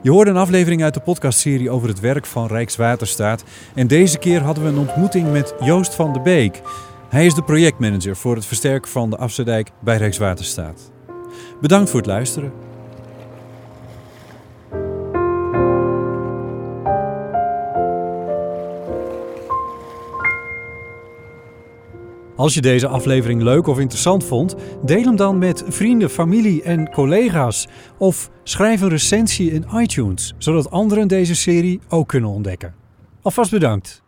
Je 0.06 0.12
hoorde 0.12 0.32
een 0.32 0.38
aflevering 0.38 0.84
uit 0.84 0.94
de 0.94 1.00
podcastserie 1.00 1.70
over 1.70 1.88
het 1.88 2.00
werk 2.00 2.26
van 2.26 2.48
Rijkswaterstaat. 2.48 3.44
En 3.74 3.88
deze 3.88 4.18
keer 4.18 4.41
hadden 4.41 4.63
we 4.63 4.70
een 4.70 4.78
ontmoeting 4.78 5.32
met 5.32 5.54
Joost 5.60 5.96
van 5.96 6.13
de 6.13 6.20
Beek. 6.20 6.62
Hij 7.15 7.25
is 7.25 7.34
de 7.34 7.43
projectmanager 7.43 8.15
voor 8.15 8.36
het 8.36 8.45
versterken 8.45 8.91
van 8.91 9.10
de 9.10 9.17
Afsluitdijk 9.17 9.71
bij 9.84 9.97
Rijkswaterstaat. 9.97 10.91
Bedankt 11.62 11.89
voor 11.89 11.99
het 11.99 12.10
luisteren. 12.10 12.51
Als 22.36 22.54
je 22.54 22.62
deze 22.62 22.88
aflevering 22.88 23.41
leuk 23.41 23.67
of 23.67 23.80
interessant 23.80 24.23
vond, 24.23 24.56
deel 24.86 25.04
hem 25.04 25.15
dan 25.15 25.38
met 25.38 25.63
vrienden, 25.67 26.10
familie 26.10 26.63
en 26.63 26.91
collega's. 26.91 27.67
Of 27.97 28.30
schrijf 28.43 28.82
een 28.82 28.89
recensie 28.89 29.51
in 29.51 29.65
iTunes, 29.73 30.34
zodat 30.38 30.71
anderen 30.71 31.08
deze 31.08 31.36
serie 31.36 31.80
ook 31.89 32.08
kunnen 32.08 32.30
ontdekken. 32.30 32.75
Alvast 33.21 33.51
bedankt. 33.51 34.05